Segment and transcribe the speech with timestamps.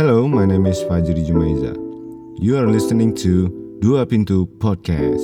[0.00, 1.76] Hello, my name is Fajri Jumaiza.
[2.42, 3.50] You are listening to
[3.80, 5.20] Dua Pintu Podcast.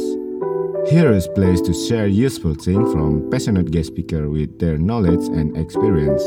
[0.90, 5.56] Here is place to share useful things from passionate guest speaker with their knowledge and
[5.56, 6.22] experience.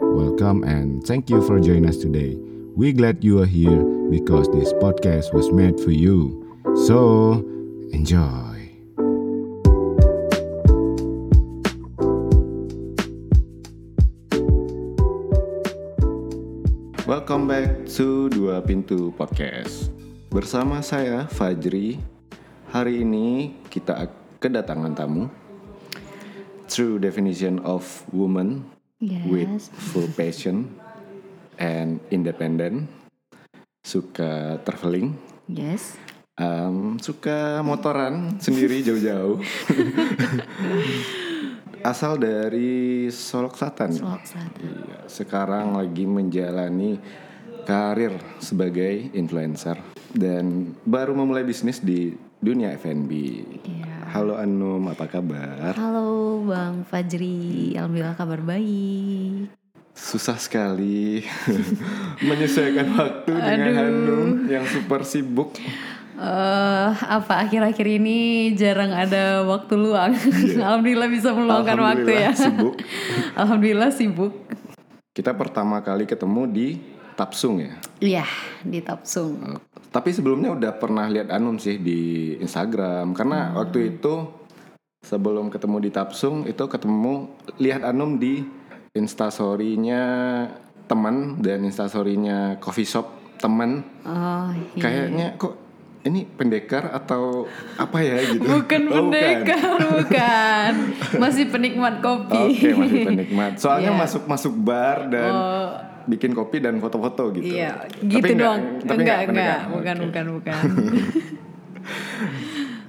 [0.00, 2.38] Welcome and thank you for joining us today.
[2.74, 6.56] We glad you are here because this podcast was made for you.
[6.86, 7.44] So,
[7.92, 8.49] enjoy.
[17.30, 19.94] Welcome back to Dua Pintu Podcast.
[20.34, 21.94] Bersama saya Fajri.
[22.74, 24.10] Hari ini kita
[24.42, 25.30] kedatangan tamu.
[26.66, 28.66] True definition of woman
[29.30, 29.70] with Yes.
[29.94, 30.74] full passion
[31.54, 32.90] and independent.
[33.86, 35.14] Suka traveling,
[35.46, 35.94] Yes.
[36.34, 39.38] um, suka motoran sendiri jauh-jauh.
[41.80, 43.88] Asal dari Solok Selatan.
[43.96, 44.60] Solok Selatan.
[44.60, 47.00] Iya, sekarang lagi menjalani
[47.64, 49.80] karir sebagai influencer
[50.12, 53.10] dan baru memulai bisnis di dunia F&B.
[53.64, 54.12] Iya.
[54.12, 55.72] Halo Anum, apa kabar?
[55.78, 59.54] Halo Bang Fajri, alhamdulillah kabar baik.
[59.96, 61.24] Susah sekali
[62.28, 63.72] menyesuaikan waktu dengan.
[63.76, 65.56] Hanum yang super sibuk.
[66.20, 70.12] Eh, apa akhir-akhir ini jarang ada waktu luang.
[70.60, 72.28] alhamdulillah bisa meluangkan waktu ya.
[72.28, 72.74] Alhamdulillah sibuk.
[73.40, 74.32] alhamdulillah sibuk.
[75.16, 76.68] Kita pertama kali ketemu di
[77.16, 77.72] Tapsung ya.
[78.04, 78.26] Iya,
[78.60, 79.56] di Tapsung.
[79.56, 84.28] Eh, Tapi sebelumnya udah pernah lihat Anum sih di Instagram karena waktu itu
[85.00, 88.44] sebelum ketemu di Tapsung itu ketemu lihat Anum di
[88.92, 90.02] instastorynya
[90.84, 93.08] teman dan instastorynya coffee shop
[93.40, 94.82] teman Oh, iya.
[94.84, 95.69] kayaknya kok
[96.02, 99.60] ini pendekar atau apa ya gitu Bukan Oh, pendekar,
[99.92, 100.72] bukan.
[101.18, 102.56] Masih penikmat kopi.
[102.56, 104.00] Oke masih penikmat soalnya Iya.
[104.00, 105.68] masuk masuk bar dan Oh.
[106.06, 108.62] bikin kopi dan foto-foto gitu Iya, Tapi gitu nggak- doang.
[108.80, 109.30] tapi enggak, pendekar.
[109.30, 110.04] enggak, bukan, Oke.
[110.06, 110.62] bukan, bukan.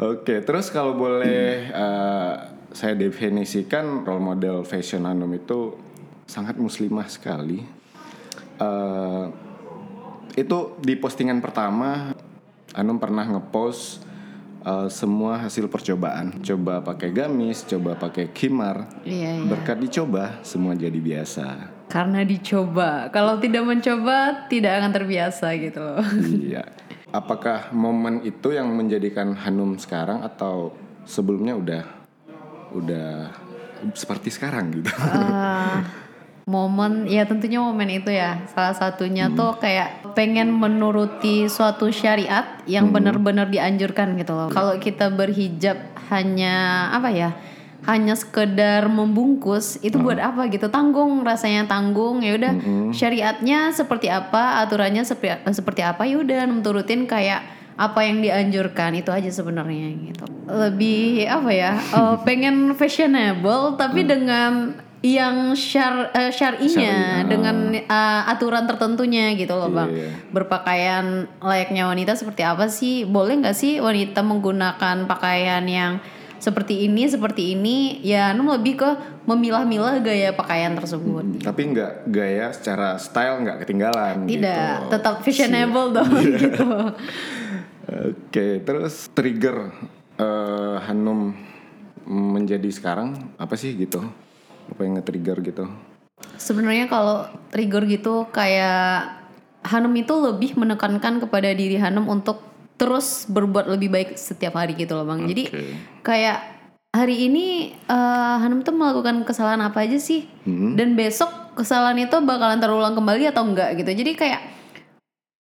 [0.01, 2.33] Oke, terus kalau boleh eh,
[2.71, 5.75] saya definisikan role model fashion Anum itu
[6.25, 7.61] sangat muslimah sekali.
[8.57, 9.25] Eh,
[10.33, 12.16] itu di postingan pertama
[12.71, 14.03] Anum pernah ngepost
[14.63, 16.39] eh, semua hasil percobaan.
[16.39, 18.87] Coba pakai gamis, coba pakai khimar.
[19.03, 19.47] Iya, iya.
[19.47, 21.71] Berkat dicoba, semua jadi biasa.
[21.91, 23.11] Karena dicoba.
[23.11, 26.03] Kalau tidak mencoba, tidak akan terbiasa gitu loh.
[26.51, 26.63] iya.
[27.11, 30.71] Apakah momen itu yang menjadikan Hanum sekarang atau
[31.03, 31.83] sebelumnya udah
[32.71, 33.35] udah
[33.91, 34.88] seperti sekarang gitu?
[34.95, 35.83] Ah,
[36.46, 38.41] momen, ya tentunya momen itu ya.
[38.52, 44.50] Salah satunya tuh kayak pengen menuruti suatu syariat yang benar-benar dianjurkan gitu loh.
[44.50, 45.78] Kalau kita berhijab
[46.09, 47.31] hanya apa ya?
[47.81, 50.69] hanya sekedar membungkus itu buat apa gitu?
[50.69, 52.22] Tanggung rasanya tanggung.
[52.22, 52.53] Ya udah
[52.94, 57.41] syariatnya seperti apa aturannya seperti seperti apa ya udah turutin kayak
[57.81, 58.94] apa yang dianjurkan.
[59.01, 60.25] Itu aja sebenarnya gitu.
[60.46, 68.22] Lebih apa ya eh, pengen fashionable tapi dengan yang syar eh, syar'inya Syar'i, dengan eh,
[68.29, 69.89] aturan tertentunya gitu loh bang.
[69.89, 70.09] Iya.
[70.29, 71.06] berpakaian
[71.41, 73.09] layaknya wanita seperti apa sih?
[73.09, 75.97] Boleh nggak sih wanita menggunakan pakaian yang
[76.38, 77.97] seperti ini seperti ini?
[78.06, 78.89] Ya Num lebih ke
[79.25, 81.41] memilah-milah gaya pakaian tersebut.
[81.41, 84.89] Tapi nggak gaya secara style nggak ketinggalan tidak gitu.
[84.94, 86.69] tetap fashionable dong gitu.
[87.91, 89.73] Oke, terus trigger
[90.22, 91.33] eh, Hanum
[92.06, 94.06] menjadi sekarang apa sih gitu?
[94.69, 95.66] Apa yang nge-trigger gitu?
[96.38, 99.17] sebenarnya kalau trigger gitu kayak
[99.61, 102.41] Hanum itu lebih menekankan kepada diri Hanum untuk
[102.77, 105.66] terus berbuat lebih baik setiap hari gitu loh bang jadi Oke.
[106.01, 106.38] kayak
[106.89, 107.45] hari ini
[107.77, 110.73] eh, Hanum tuh melakukan kesalahan apa aja sih Hmm.
[110.73, 114.41] dan besok kesalahan itu bakalan terulang kembali atau enggak gitu jadi kayak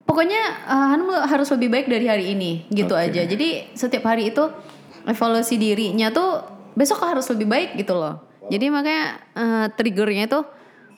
[0.05, 3.09] pokoknya eh, Hanum harus lebih baik dari hari ini gitu Oke.
[3.09, 4.45] aja jadi setiap hari itu
[5.09, 6.45] evaluasi dirinya tuh
[6.77, 8.21] besok harus lebih baik gitu loh
[8.51, 9.05] jadi makanya
[9.39, 10.41] eh, triggernya itu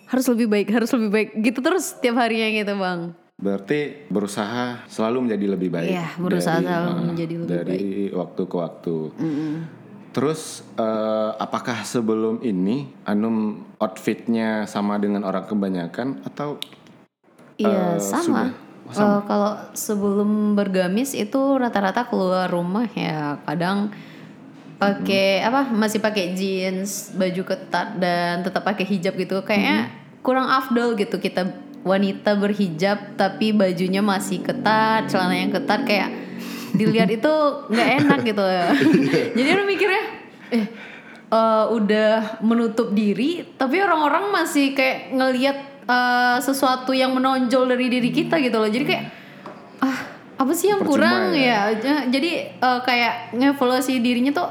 [0.08, 3.00] harus lebih baik harus lebih baik gitu terus setiap harinya gitu bang
[3.42, 5.90] Berarti berusaha selalu menjadi lebih baik.
[5.90, 7.82] Iya, berusaha selalu eh, menjadi lebih dari
[8.14, 8.96] waktu ke waktu.
[10.14, 16.62] Terus eh, apakah sebelum ini Anum outfitnya sama dengan orang kebanyakan atau
[17.58, 18.22] Iya Eh, sama.
[18.22, 18.50] sudah.
[18.92, 23.90] Eh, kalau sebelum bergamis itu rata-rata keluar rumah ya kadang
[24.82, 25.70] pakai apa?
[25.70, 29.38] Masih pakai jeans baju ketat dan tetap pakai hijab gitu.
[29.40, 31.46] Kayaknya kurang afdol gitu kita
[31.82, 36.10] wanita berhijab tapi bajunya masih ketat celana yang ketat kayak
[36.72, 37.32] dilihat itu
[37.70, 38.42] nggak enak gitu.
[39.38, 40.02] Jadi lu mikirnya
[40.50, 40.66] eh
[41.26, 45.56] eh, udah menutup diri tapi orang-orang masih kayak ngelihat
[45.86, 48.70] eh, sesuatu yang menonjol dari diri kita gitu loh.
[48.70, 49.04] Jadi kayak
[49.82, 49.98] ah
[50.38, 51.70] apa sih yang Percuma kurang ya.
[51.70, 54.48] ya, Ja- jadi eh, kayak ngevaluasi dirinya tuh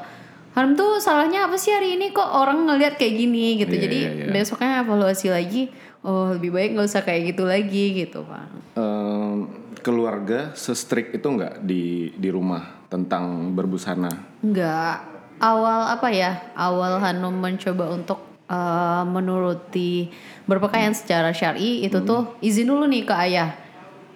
[0.51, 4.00] Hanum tuh salahnya apa sih hari ini kok orang ngelihat kayak gini gitu Iya, jadi
[4.03, 4.25] iya, iya.
[4.30, 5.71] besoknya evaluasi lagi
[6.01, 9.48] oh lebih baik nggak usah kayak gitu lagi gitu pak Em,
[9.80, 14.12] keluarga se-strict itu nggak di di rumah tentang berbusana?
[14.39, 15.07] Enggak.
[15.39, 16.53] Awal apa ya?
[16.53, 20.12] Awal Hanum mencoba untuk eh, menuruti
[20.44, 23.56] berpakaian secara syar'i itu tuh izin dulu nih ke ayah.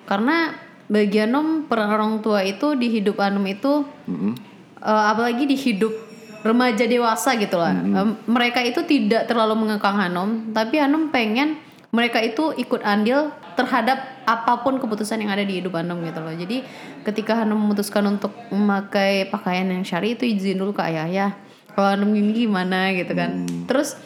[0.06, 0.54] Karena
[0.86, 4.38] bagi Hanum peran orang tua itu di hidup Hanum itu Mm-mm.
[4.80, 6.05] eh, apalagi di hidup
[6.46, 7.74] remaja dewasa gitu lah.
[7.74, 11.58] Em, mereka itu tidak terlalu mengekang Hanum, tapi Hanum pengen
[11.90, 13.98] mereka itu ikut andil terhadap
[14.30, 16.36] apa pun keputusan yang ada di hidup Hanum gitu loh.
[16.38, 16.62] Jadi
[17.02, 21.28] ketika Hanum memutuskan untuk memakai pakaian yang syari itu izin dulu ke ayah ya.
[21.74, 23.50] Kalau Hanum gini gimana gitu kan.
[23.66, 23.98] Terus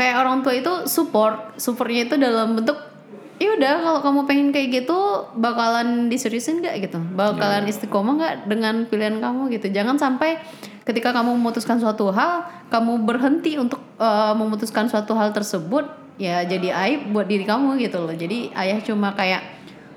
[0.00, 2.96] kayak orang tua itu support, supportnya itu dalam bentuk
[3.36, 4.96] ya udah kalau kamu pengen kayak gitu
[5.36, 10.40] bakalan diseriusin nggak gitu bakalan istiqomah nggak dengan pilihan kamu gitu jangan sampai
[10.86, 15.84] ketika kamu memutuskan suatu hal kamu berhenti untuk eh, memutuskan suatu hal tersebut
[16.16, 18.14] ya jadi aib buat diri kamu gitu loh.
[18.14, 19.42] Jadi ayah cuma kayak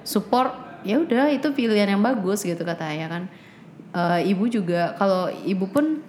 [0.03, 0.51] support
[0.83, 3.23] ya udah itu pilihan yang bagus gitu kata ayah kan.
[3.93, 6.01] Eh, ibu juga kalau ibu pun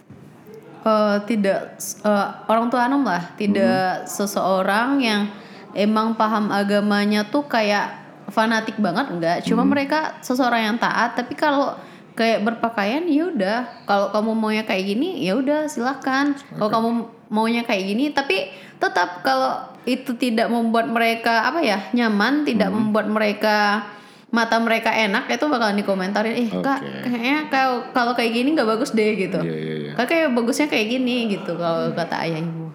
[0.83, 5.29] eh, tidak eh, orang tua Anum lah tidak seseorang yang
[5.77, 8.01] emang paham agamanya tuh kayak
[8.33, 9.37] fanatik banget enggak.
[9.45, 11.77] Cuma mereka seseorang yang taat tapi kalau
[12.21, 13.59] kayak berpakaian ya udah
[13.89, 16.89] kalau kamu maunya kayak gini ya udah silahkan kalau kamu
[17.33, 23.09] maunya kayak gini tapi tetap kalau itu tidak membuat mereka apa ya nyaman tidak membuat
[23.09, 23.89] mereka
[24.29, 27.09] mata mereka enak itu bakalan dikomentarin eh kak Oke.
[27.09, 29.93] kayaknya kalau kalau kayak gini nggak bagus deh gitu Iya iya iya.
[29.97, 32.71] Kak kayak bagusnya kayak gini gitu kalau kata ayah ibu.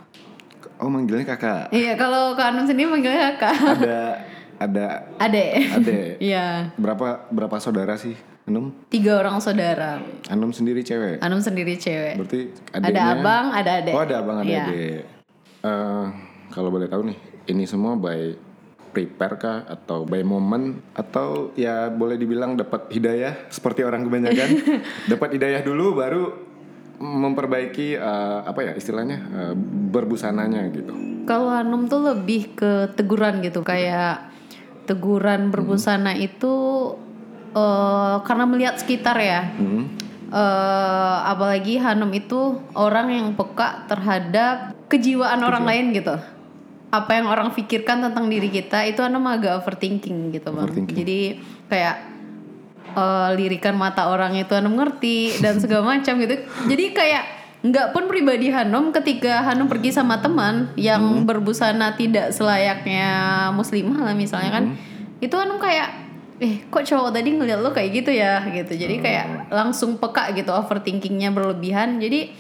[0.75, 1.71] Oh manggilnya kakak.
[1.71, 3.56] Iya kalau Kak Anum sendiri manggilnya kakak.
[3.80, 4.00] Ada
[4.59, 5.45] ada Ade.
[5.71, 6.00] Ade.
[6.27, 6.75] Iya.
[6.75, 8.19] Berapa berapa saudara sih?
[8.45, 8.69] Anum?
[8.94, 9.97] Tiga orang saudara.
[10.30, 11.18] Anum sendiri cewek.
[11.18, 12.13] Anum sendiri cewek.
[12.21, 13.94] Berarti Ada adiknya abang, ada adek.
[13.97, 14.63] Oh ada abang ada Iya.
[14.69, 15.01] adik.
[15.65, 16.06] Eh,
[16.53, 17.18] kalau boleh tahu nih,
[17.50, 18.38] ini semua by
[18.94, 24.50] prepare kah atau by moment atau ya boleh dibilang dapat hidayah seperti orang kebanyakan
[25.12, 26.24] dapat hidayah dulu baru
[26.95, 29.53] memperbaiki eh, apa ya istilahnya eh,
[29.89, 30.94] berbusananya gitu.
[31.25, 34.30] Kalau Anum tuh lebih ke teguran gitu kayak
[34.86, 36.53] teguran berbusana itu
[37.56, 39.50] eh, karena melihat sekitar ya.
[39.56, 39.88] Hmm.
[40.25, 46.18] eh apalagi Hanum itu orang yang peka terhadap kejiwaan orang lain gitu.
[46.92, 50.66] Apa yang orang pikirkan tentang diri kita itu Hanum agak overthinking gitu bang.
[50.66, 50.98] Overthinking.
[50.98, 51.19] Jadi
[51.69, 51.96] kayak
[52.98, 56.36] eh, lirikan mata orang itu Hanum ngerti dan segala macam gitu.
[56.68, 57.24] Jadi kayak
[57.66, 64.13] nggak pun pribadi Hanum ketika Hanum pergi sama teman yang berbusana tidak selayaknya muslimah lah
[64.13, 64.63] misalnya kan,
[65.18, 66.05] itu Hanum kayak
[66.39, 68.43] eh kok cowok tadi ngeliat lo kayak gitu ya?
[68.47, 68.75] Gitu.
[68.75, 71.99] Jadi kayak langsung peka gitu overthinkingnya berlebihan.
[71.99, 72.35] Jadi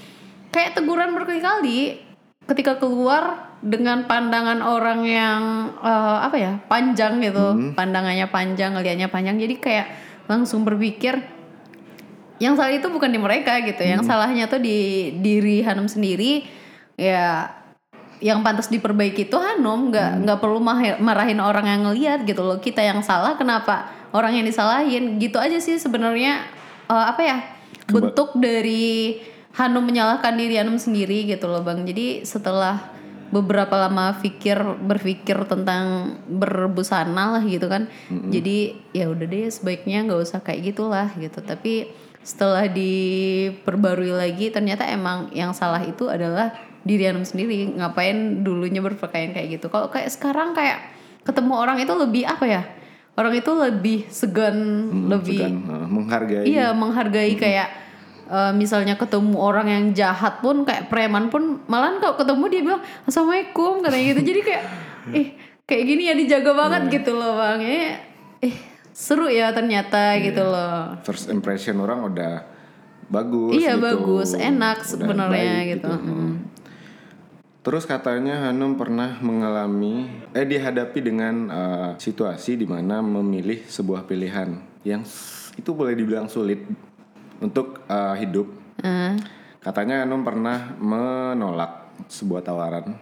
[0.51, 2.03] kayak teguran berkali-kali
[2.45, 5.41] ketika keluar dengan pandangan orang yang
[5.79, 7.73] eh, apa ya panjang gitu.
[7.73, 9.39] Pandangannya panjang ngelihatnya panjang.
[9.39, 9.87] Jadi kayak
[10.27, 11.21] langsung berpikir
[12.35, 13.79] yang salah itu bukan di mereka gitu.
[13.79, 16.43] Yang salahnya tuh di diri Hanum sendiri.
[16.99, 17.51] Ya
[18.23, 19.91] yang pantas diperbaiki itu Hanum.
[19.91, 22.57] Nggak nggak perlu mah- marahin orang yang ngelihat gitu loh.
[22.59, 25.17] Kita yang salah kenapa orang yang disalahin?
[25.19, 26.43] Gitu aja sih sebenarnya
[26.87, 27.37] eh, apa ya
[27.89, 29.19] bentuk dari
[29.55, 31.87] Hanum menyalahkan diri Hanum sendiri gitu loh bang.
[31.87, 32.91] Jadi setelah
[33.25, 34.55] beberapa lama pikir
[34.85, 37.89] berpikir tentang berbusana lah gitu kan
[38.29, 41.41] jadi ya udah deh sebaiknya nggak usah kayak gitulah gitu.
[41.41, 41.89] Tapi
[42.25, 49.33] setelah diperbarui lagi ternyata emang yang salah itu adalah diri Hanum sendiri ngapain dulunya berpakaian
[49.33, 50.85] kayak gitu kalau kayak sekarang kayak
[51.21, 52.61] ketemu orang itu lebih apa ya
[53.13, 54.57] orang itu lebih segan
[55.07, 56.43] lebih Segan, eh, menghargai.
[56.45, 57.67] Iya menghargai kayak
[58.27, 62.81] eh, misalnya ketemu orang yang jahat pun kayak preman pun malahan kalau ketemu dia bilang
[63.03, 64.63] assalamualaikum katanya gitu jadi kayak
[65.17, 65.27] eh
[65.63, 66.93] kayak gini ya dijaga banget Iya.
[66.93, 67.89] gitu loh bang eh,
[68.43, 68.55] eh
[68.91, 70.21] seru ya ternyata Iya.
[70.23, 72.45] gitu loh First impression orang udah
[73.07, 73.53] bagus.
[73.55, 73.81] iya gitu.
[73.81, 76.33] bagus enak sebenarnya baik gitu, Mm.
[77.65, 84.53] Terus katanya Hanum pernah mengalami eh dihadapi dengan eh, situasi di mana memilih sebuah pilihan
[84.85, 85.01] yang
[85.55, 86.61] itu boleh dibilang sulit
[87.41, 88.47] untuk eh, hidup.
[88.79, 89.17] Eh,
[89.57, 93.01] Katanya Hanum pernah menolak sebuah tawaran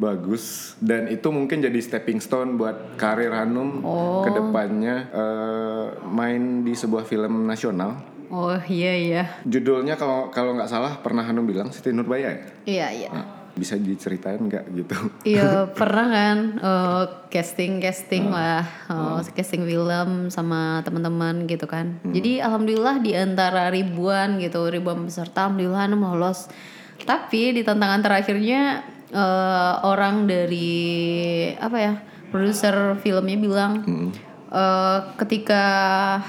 [0.00, 4.24] bagus dan itu mungkin jadi stepping stone buat karir Hanum Oh.
[4.24, 8.00] ke depannya eh, main di sebuah film nasional.
[8.32, 12.40] oh iya iya Judulnya kalau kalau nggak salah pernah Hanum bilang Siti Nurbaya ya?
[12.64, 14.96] iya iya Nah, Bisa diceritain nggak gitu?
[15.24, 21.98] Iya pernah kan eh, casting casting lah eh, casting film sama teman-teman gitu kan.
[22.04, 26.50] Jadi alhamdulillah di antara ribuan gitu ribuan peserta alhamdulillah Hanum lolos.
[27.00, 30.76] Tapi di tantangan terakhirnya eh, orang dari
[31.56, 31.94] apa ya
[32.30, 33.72] produser filmnya bilang
[34.50, 35.62] eh, ketika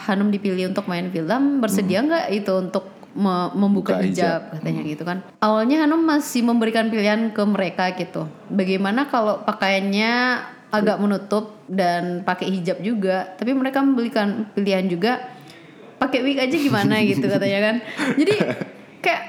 [0.07, 5.03] Hanum dipilih untuk main film bersedia nggak itu untuk me- membuka Buka hijab, katanya gitu
[5.03, 5.17] kan.
[5.39, 8.27] Awalnya Hanum masih memberikan pilihan ke mereka gitu.
[8.47, 10.39] Bagaimana kalau pakaiannya
[10.71, 15.19] agak menutup dan pakai hijab juga, tapi mereka memberikan pilihan juga
[15.99, 17.75] pakai wig aja gimana gitu katanya kan.
[18.15, 18.33] Jadi
[18.99, 19.23] kayak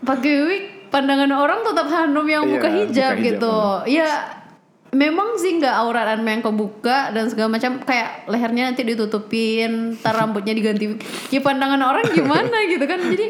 [0.00, 3.56] pakai wig pandangan orang tetap Hanum yang Iya, buka hijab buka hijab, gitu.
[3.92, 4.37] Ya
[4.88, 10.16] memang sih nggak aurat Anma yang kebuka dan segala macam kayak lehernya nanti ditutupin, tar
[10.16, 10.96] rambutnya diganti.
[11.28, 13.00] Ya pandangan orang gimana gitu kan.
[13.00, 13.26] Jadi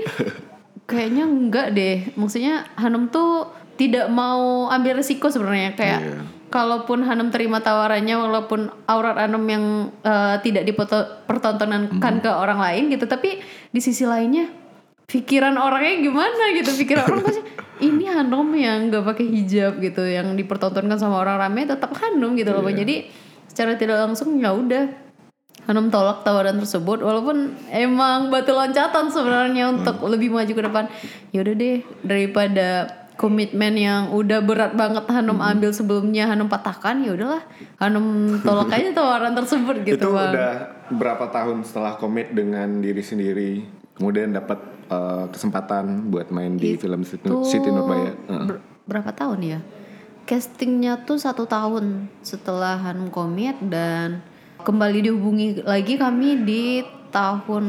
[0.87, 2.15] kayaknya enggak deh.
[2.15, 6.19] Maksudnya Hanum tuh tidak mau ambil resiko sebenarnya kayak Iya.
[6.51, 9.65] kalaupun Hanum terima tawarannya walaupun aurat Hanum yang
[10.03, 13.39] eh, tidak dipertontonkan ke orang lain gitu, tapi
[13.71, 14.49] di sisi lainnya
[15.09, 16.71] pikiran orangnya gimana gitu?
[16.85, 17.43] Pikiran orang pasti
[17.81, 20.05] ini Hanum yang nggak pakai hijab gitu.
[20.05, 22.77] Yang dipertontonkan sama orang rame tetap Hanum gitu loh Bang.
[22.77, 23.09] jadi
[23.49, 25.09] secara tidak langsung ya udah.
[25.67, 30.85] Hanum tolak tawaran tersebut walaupun emang batu loncatan sebenarnya untuk lebih maju ke depan.
[31.33, 32.89] Ya udah deh daripada
[33.19, 37.45] komitmen yang udah berat banget Hanum ambil sebelumnya Hanum patahkan ya udahlah.
[37.85, 40.33] Hanum tolak aja tawaran tersebut gitu itu bang.
[40.33, 40.53] udah
[40.89, 43.61] berapa tahun setelah komit dengan diri sendiri,
[43.99, 48.13] kemudian dapat eh, kesempatan buat main di film Siti, Siti Nurbaya.
[48.27, 49.61] Ber- berapa tahun ya?
[50.25, 54.21] Castingnya tuh satu tahun setelah Hanum komit dan
[54.61, 56.63] kembali dihubungi lagi kami di
[57.09, 57.65] tahun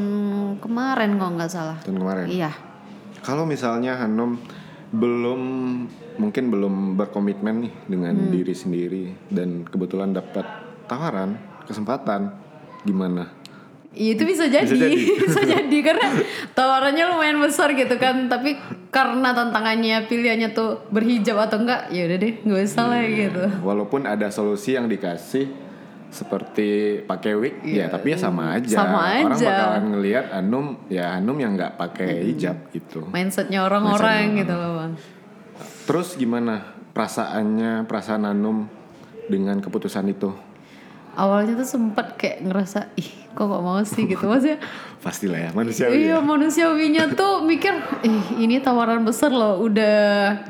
[0.60, 1.78] kemarin kalau nggak salah.
[1.80, 2.28] Tahun kemarin.
[2.28, 2.52] Iya.
[3.24, 4.36] Kalau misalnya Hanum
[4.92, 5.42] belum
[6.20, 8.32] mungkin belum berkomitmen nih dengan Hmm.
[8.34, 10.44] diri sendiri dan kebetulan dapat
[10.84, 12.36] tawaran, kesempatan,
[12.84, 13.39] gimana?
[13.90, 15.02] Iya, Itu bisa jadi, Bisa jadi.
[15.26, 16.08] bisa jadi karena
[16.54, 18.30] tawarannya lumayan besar gitu kan.
[18.30, 18.54] Tapi
[18.94, 23.44] karena tantangannya pilihannya tuh berhijab atau enggak, ya udah deh, nggak usah lah gitu.
[23.66, 25.50] Walaupun ada solusi yang dikasih
[26.10, 28.82] seperti pakai wig, ya tapi ya sama aja.
[28.82, 29.46] Sama Orang aja.
[29.46, 33.06] bakalan ngelihat Hanum, ya Hanum yang nggak pakai hijab gitu.
[33.10, 34.92] Mindsetnya orang-orang gitu loh bang.
[35.86, 38.66] Terus gimana perasaannya, perasaan Hanum
[39.30, 40.34] dengan keputusan itu?
[41.12, 44.60] Awalnya tuh sempet kayak ngerasa, ih kok gak mau sih gitu maksudnya.
[45.00, 45.96] Pastilah ya manusiawi.
[46.02, 46.18] Iya ya.
[46.20, 49.96] manusiawinya tuh mikir, eh ini tawaran besar loh, udah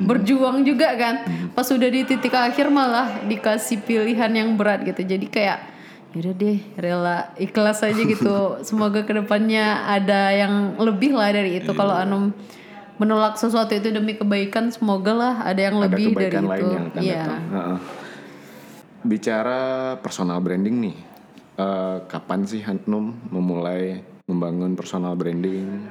[0.00, 1.22] berjuang juga kan.
[1.50, 5.00] Pas udah di titik akhir malah dikasih pilihan yang berat gitu.
[5.00, 5.58] Jadi kayak,
[6.10, 8.36] yaudah deh, rela ikhlas aja gitu.
[8.66, 11.70] Semoga ke depannya ada yang lebih lah dari itu.
[11.70, 12.34] Kalau Anum
[12.96, 16.66] menolak sesuatu itu demi kebaikan, semoga lah ada yang Ada lebih dari lain itu.
[16.68, 17.14] yang akan Iya.
[17.16, 17.42] datang.
[17.48, 17.78] Heeh.
[19.00, 20.96] Bicara personal branding nih,
[21.56, 25.88] eh, kapan sih Hanum memulai membangun personal branding?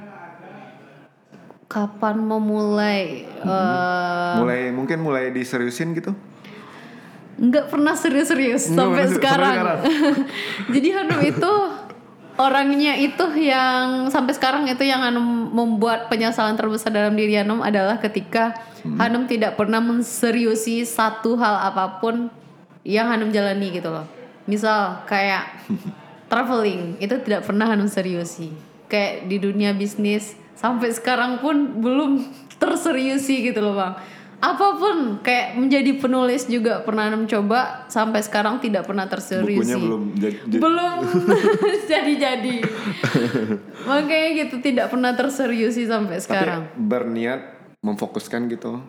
[1.66, 3.26] Kapan memulai?
[3.26, 6.14] eh, mulai mungkin mulai diseriusin gitu?
[7.40, 9.54] nggak pernah serius-serius sampai serius, sekarang.
[9.56, 9.80] sampai
[10.76, 11.52] Jadi Hanum itu
[12.36, 17.96] orangnya itu yang sampai sekarang itu yang Hanum membuat penyesalan terbesar dalam diri Hanum adalah
[17.96, 18.96] ketika Hmm.
[18.96, 22.32] Hanum tidak pernah menseriusi satu hal apa pun
[22.86, 24.06] yang Hanum jalani gitu loh.
[24.48, 25.66] Misal kayak
[26.30, 28.52] traveling itu tidak pernah Hanum seriusi.
[28.90, 32.24] Kayak di dunia bisnis sampai sekarang pun belum
[32.62, 33.94] terseriusi gitu loh bang.
[34.40, 39.68] Apa pun kayak menjadi penulis juga pernah Hanum coba sampai sekarang tidak pernah terseriusi.
[39.68, 40.56] Bukunya belum jadi.
[40.56, 40.96] belum
[41.92, 42.56] jadi-jadi.
[43.84, 46.72] Makanya gitu tidak pernah terseriusi sampai sekarang.
[46.72, 47.40] Tapi berniat
[47.84, 48.80] memfokuskan gitu.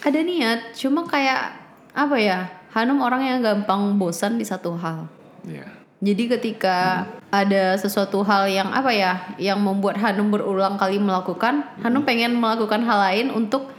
[0.00, 1.56] Ada niat, cuma kayak
[1.96, 2.40] apa ya?
[2.76, 5.08] Hanum orang yang gampang bosan di satu hal.
[5.48, 5.64] Iya.
[6.04, 12.04] Jadi ketika ada sesuatu hal yang apa ya, yang membuat Hanum berulang kali melakukan, Hanum
[12.04, 13.72] pengen melakukan hal lain untuk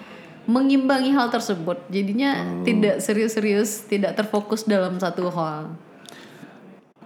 [0.50, 1.78] mengimbangi hal tersebut.
[1.94, 5.78] Jadinya tidak serius-serius, tidak terfokus dalam satu hal.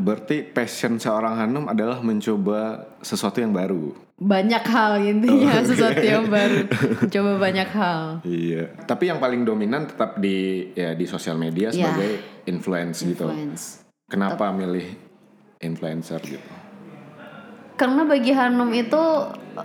[0.02, 3.94] Berarti passion seorang Hanum adalah mencoba sesuatu yang baru.
[4.18, 6.66] Banyak hal intinya sesuatu yang baru,
[7.10, 8.02] coba banyak hal.
[8.22, 8.74] Iya.
[8.86, 11.78] Tapi yang paling dominan tetap di ya di sosial media Iya.
[11.90, 12.12] sebagai
[12.46, 13.26] influence gitu.
[13.30, 13.82] Influence.
[14.06, 14.94] Kenapa milih
[15.58, 16.50] influencer gitu?
[17.78, 19.02] Karena bagi Hanum itu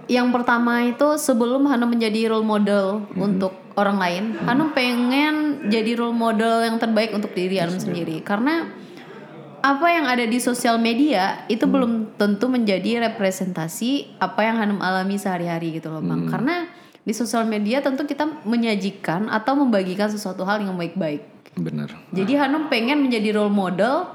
[0.08, 6.16] yang pertama itu sebelum Hanum menjadi role model untuk orang lain, Hanum pengen jadi role
[6.16, 8.24] model yang terbaik untuk diri Hanum sendiri.
[8.24, 8.72] Karena
[9.62, 15.16] apa yang ada di sosial media itu belum tentu menjadi representasi apa yang Hanum alami
[15.20, 16.28] sehari-hari gitu loh, Bang.
[16.28, 16.66] Karena
[17.06, 21.22] di sosial media tentu kita menyajikan atau membagikan sesuatu hal yang baik-baik.
[21.54, 21.88] Benar.
[22.10, 24.10] Jadi Hanum pengen menjadi role model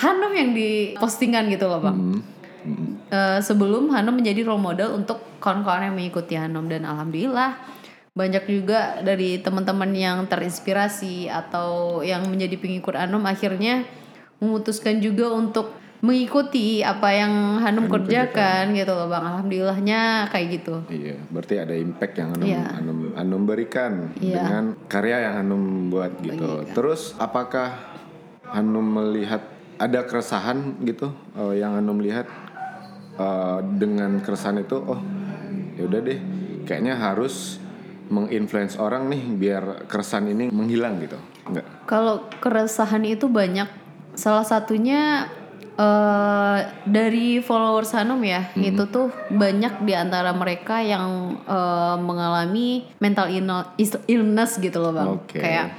[0.00, 1.98] Hanum yang dipostingan gitu loh bang.
[3.10, 7.60] Eh, sebelum Hanum menjadi role model untuk kawan-kawan yang mengikuti Hanum dan alhamdulillah
[8.10, 13.84] banyak juga dari teman-teman yang terinspirasi atau yang menjadi pengikut Hanum akhirnya
[14.40, 19.20] memutuskan juga untuk mengikuti apa yang Hanum kerjakan gitu loh bang.
[19.20, 20.00] Alhamdulillahnya
[20.32, 20.74] kayak gitu.
[20.88, 22.62] Iya, berarti ada impact yang Hanum, Iya.
[22.80, 24.36] Hanum, Hanum berikan Iya.
[24.40, 26.64] dengan karya yang Hanum buat gitu.
[26.72, 27.76] Terus apakah
[28.48, 29.44] Hanum melihat
[29.76, 32.24] ada keresahan gitu eh, yang Hanum lihat
[33.20, 35.00] eh, dengan keresahan itu oh
[35.76, 36.20] ya udah deh
[36.64, 37.60] kayaknya harus
[38.10, 41.20] menginfluence orang nih biar keresahan ini menghilang gitu.
[41.46, 41.66] Enggak.
[41.86, 43.79] Kalau keresahan itu banyak.
[44.20, 45.32] Salah satunya
[45.80, 53.32] eh dari followers Hanum ya, itu tuh banyak di antara mereka yang eh, mengalami mental
[54.04, 55.08] illness gitu loh bang.
[55.08, 55.40] Oke.
[55.40, 55.72] Kayak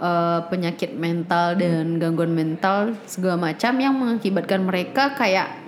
[0.00, 5.60] eh, penyakit mental dan gangguan mental segala macam yang mengakibatkan mereka kayak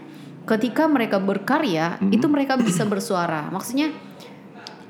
[0.48, 3.52] ketika mereka berkarya itu mereka bisa bersuara.
[3.52, 3.92] Maksudnya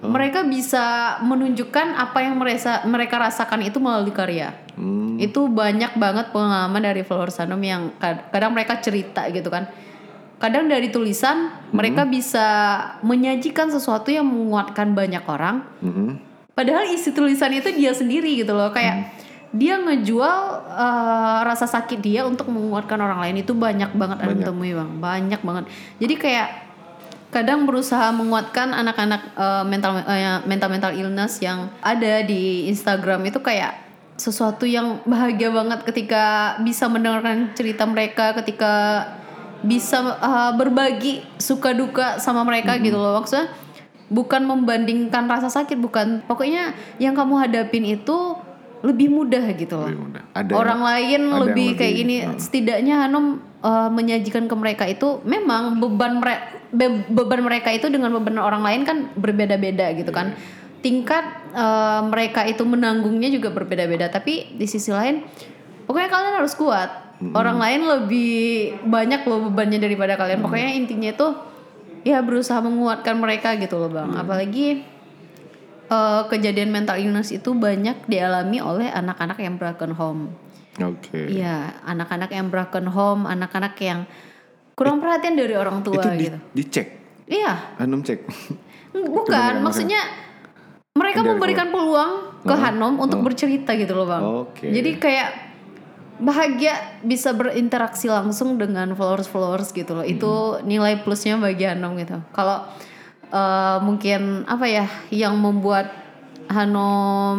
[0.04, 4.52] mereka bisa menunjukkan apa yang mereka mereka rasakan itu melalui karya.
[4.76, 9.66] Hmm, Itu banyak banget pengalaman dari followers Hanum yang kad- kadang mereka cerita gitu kan.
[10.36, 12.44] Kadang dari tulisan mereka bisa
[13.00, 15.64] menyajikan sesuatu yang menguatkan banyak orang.
[15.80, 16.20] mm-mm.
[16.52, 19.16] Padahal isi tulisan itu dia sendiri gitu loh kayak
[19.52, 20.36] dia ngejual
[20.68, 25.40] eh, rasa sakit dia untuk menguatkan orang lain itu banyak banget Hanum temui bang, banyak
[25.40, 25.64] banget.
[25.96, 26.48] Jadi kayak
[27.36, 33.28] kadang berusaha menguatkan anak-anak eh, mental eh, mental mental illness yang ada di Instagram.
[33.28, 33.76] Itu kayak
[34.16, 38.72] sesuatu yang bahagia banget ketika bisa mendengarkan cerita mereka ketika
[39.60, 43.20] bisa eh, berbagi suka duka sama mereka gitu loh.
[43.20, 43.52] Maksudnya
[44.08, 46.24] bukan membandingkan rasa sakit bukan.
[46.24, 48.35] Pokoknya yang kamu hadapin itu
[48.86, 49.90] lebih mudah gitu loh.
[49.90, 50.22] Lebih mudah.
[50.30, 52.16] Ada orang lain ada yang lebih kayak lebih, gini.
[52.22, 52.38] uh.
[52.38, 56.44] setidaknya Hanum uh, menyajikan ke mereka itu memang beban mereka
[57.10, 60.38] beban mereka itu dengan beban orang lain kan berbeda-beda gitu kan.
[60.38, 60.64] Iya.
[60.76, 64.06] tingkat uh, mereka itu menanggungnya juga berbeda-beda.
[64.06, 65.26] Tapi di sisi lain
[65.90, 67.18] pokoknya kalian harus kuat.
[67.32, 70.44] Orang lain lebih banyak loh bebannya daripada kalian.
[70.44, 71.28] Pokoknya intinya itu
[72.06, 74.14] ya berusaha menguatkan mereka gitu loh bang.
[74.14, 74.84] Apalagi
[75.88, 80.32] uh, kejadian mental illness itu banyak dialami oleh anak-anak yang broken home
[80.76, 81.32] Oke.
[81.32, 84.04] Iya, anak-anak yang broken home, anak-anak yang
[84.76, 86.38] kurang perhatian dari orang tua Itu di- gitu.
[86.52, 86.86] dicek.
[87.26, 88.20] Iya, Hanum cek.
[88.92, 90.04] bukan, maksudnya
[90.96, 94.22] mereka memberikan peluang ke Hanom untuk bercerita gitu loh bang.
[94.22, 94.68] Oke.
[94.68, 95.28] Jadi kayak
[96.16, 100.04] bahagia bisa berinteraksi langsung dengan followers-followers gitu loh.
[100.06, 102.20] Itu nilai plusnya bagi Hanom gitu.
[102.32, 102.64] Kalau
[103.28, 105.90] eh, mungkin apa ya yang membuat
[106.46, 107.38] Hanom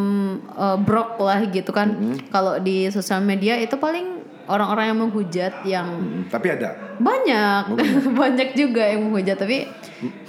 [0.52, 1.96] eh, brok lah gitu kan.
[2.28, 6.76] Kalau di sosial media itu paling orang-orang yang menghujat yang Hmm, tapi ada.
[7.00, 7.76] banyak.
[8.20, 9.68] Banyak juga yang menghujat tapi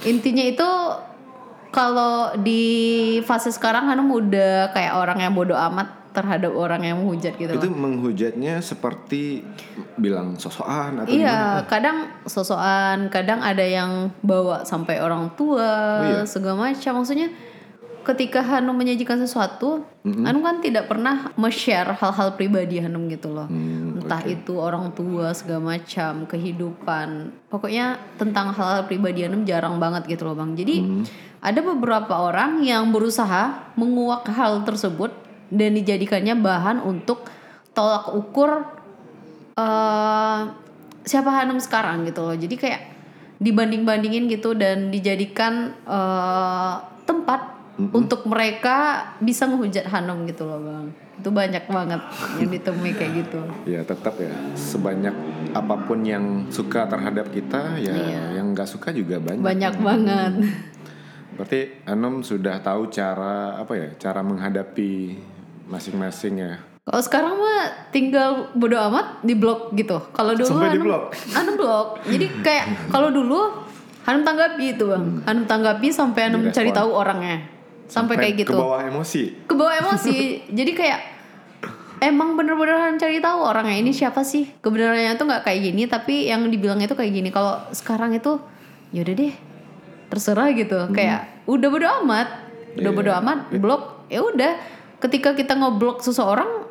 [0.03, 0.67] intinya itu
[1.69, 2.63] kalau di
[3.23, 7.69] fase sekarang Hanum udah kayak orang yang bodoh amat terhadap orang yang menghujat gitu Itu
[7.69, 7.77] loh.
[7.77, 9.45] menghujatnya seperti
[9.95, 16.21] bilang sosokan atau Iya, kadang sosokan, kadang ada yang bawa sampai orang tua, Oh iya?
[16.25, 16.97] segala macam.
[16.97, 17.29] Maksudnya
[18.01, 23.45] ketika Hanum menyajikan sesuatu, Hanum kan tidak pernah me-share hal-hal pribadi Hanum gitu loh.
[23.45, 27.29] Hmm, Entah itu orang tua segala macam, kehidupan.
[27.53, 30.57] Pokoknya tentang hal-hal pribadi Hanum jarang banget gitu loh, Bang.
[30.57, 31.05] Jadi
[31.39, 37.25] ada beberapa orang yang berusaha menguak hal tersebut dan dijadikannya bahan untuk
[37.73, 38.65] tolak ukur
[39.55, 40.39] eh
[41.03, 42.35] siapa Hanum sekarang gitu loh.
[42.37, 42.81] Jadi kayak
[43.39, 50.87] dibanding-bandingin gitu dan dijadikan eh tempat untuk mereka bisa ngehujat Hanum gitu loh, Bang.
[51.19, 51.99] Itu banyak banget
[52.39, 53.39] yang ditemui kayak gitu.
[53.67, 55.15] Ya tetap ya sebanyak
[55.51, 58.39] apa pun yang suka terhadap kita ya Iya.
[58.39, 59.43] yang nggak suka juga banyak.
[59.43, 60.33] Banyak banget.
[61.35, 64.91] Berarti Hanum sudah tahu cara apa ya cara menghadapi
[65.69, 66.53] masing-masing ya.
[66.89, 70.01] Kalau sekarang mah tinggal bodo amat di blok gitu.
[70.09, 71.03] Kalau dulu Sampai di Hanum, blok?
[71.37, 71.87] Hanum blok.
[72.09, 73.69] Jadi kayak kalau dulu
[74.09, 75.05] Hanum tanggapi itu bang.
[75.29, 76.57] Hanum tanggapi sampai Hanum Direspon.
[76.57, 77.37] cari tahu orangnya.
[77.85, 78.57] Sampai, kayak gitu.
[78.57, 79.21] Ke bawah emosi.
[79.45, 80.17] Ke bawah emosi.
[80.49, 80.99] Jadi kayak
[82.01, 84.49] emang bener-bener Hanum cari tahu orangnya ini siapa sih.
[84.57, 87.29] Kebenarannya tuh nggak kayak gini tapi yang dibilangnya tuh kayak gini.
[87.29, 88.41] Kalau sekarang itu
[88.89, 89.33] yaudah deh
[90.09, 90.89] terserah gitu.
[90.89, 92.27] Kayak udah bodo amat.
[92.81, 92.97] Udah Iya.
[92.97, 94.53] bodo amat blok ya udah.
[94.99, 96.69] Ketika kita ngeblok seseorang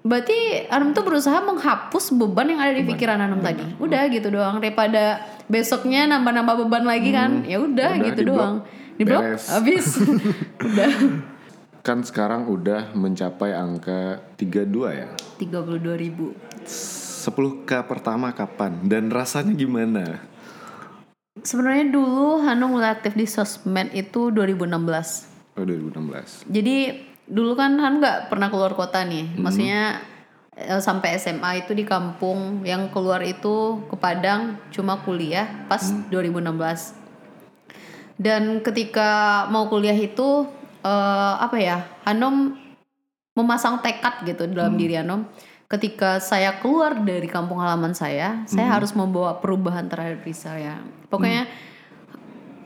[0.00, 3.60] Berarti Anum tuh berusaha menghapus beban yang ada di pikiran Anum tadi.
[3.76, 7.44] Udah gitu doang daripada besoknya nambah-nambah beban lagi kan.
[7.44, 8.64] Ya udah gitu doang.
[8.96, 9.44] Di blok Beres.
[9.52, 9.86] habis.
[10.68, 10.92] Udah.
[11.80, 15.08] Kan sekarang udah mencapai angka 32 ya.
[15.40, 16.36] 32 ribu.
[16.68, 20.20] 10k pertama kapan dan rasanya gimana?
[21.40, 25.56] Sebenarnya dulu Hanung mulai aktif di sosmed itu 2016.
[25.56, 26.44] Oh 2016.
[26.52, 26.76] Jadi
[27.30, 29.38] dulu kan Han nggak pernah keluar kota nih.
[29.38, 30.02] Maksudnya
[30.58, 36.98] eh, sampai SMA itu di kampung, yang keluar itu ke Padang cuma kuliah pas 2016.
[38.20, 40.50] Dan ketika mau kuliah itu
[40.82, 41.86] eh, apa ya?
[42.04, 42.58] Hanom
[43.38, 45.24] memasang tekad gitu dalam diri Hanom.
[45.70, 50.82] Ketika saya keluar dari kampung halaman saya, saya harus membawa perubahan terhadap diri saya.
[51.06, 51.46] Pokoknya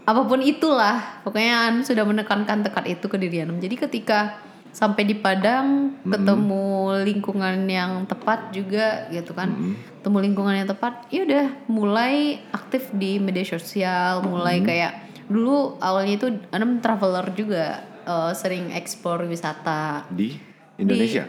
[0.05, 4.37] apa pun itulah pokoknya Anu sudah menekankan tekad itu ke diri Anu jadi ketika
[4.75, 9.55] sampai di Padang ketemu lingkungan yang tepat juga gitu kan
[10.03, 16.15] ketemu lingkungan yang tepat ya udah mulai aktif di media sosial mulai kayak dulu awalnya
[16.19, 20.37] itu Anu traveler juga eh, sering eksplor wisata Di
[20.79, 21.25] Indonesia.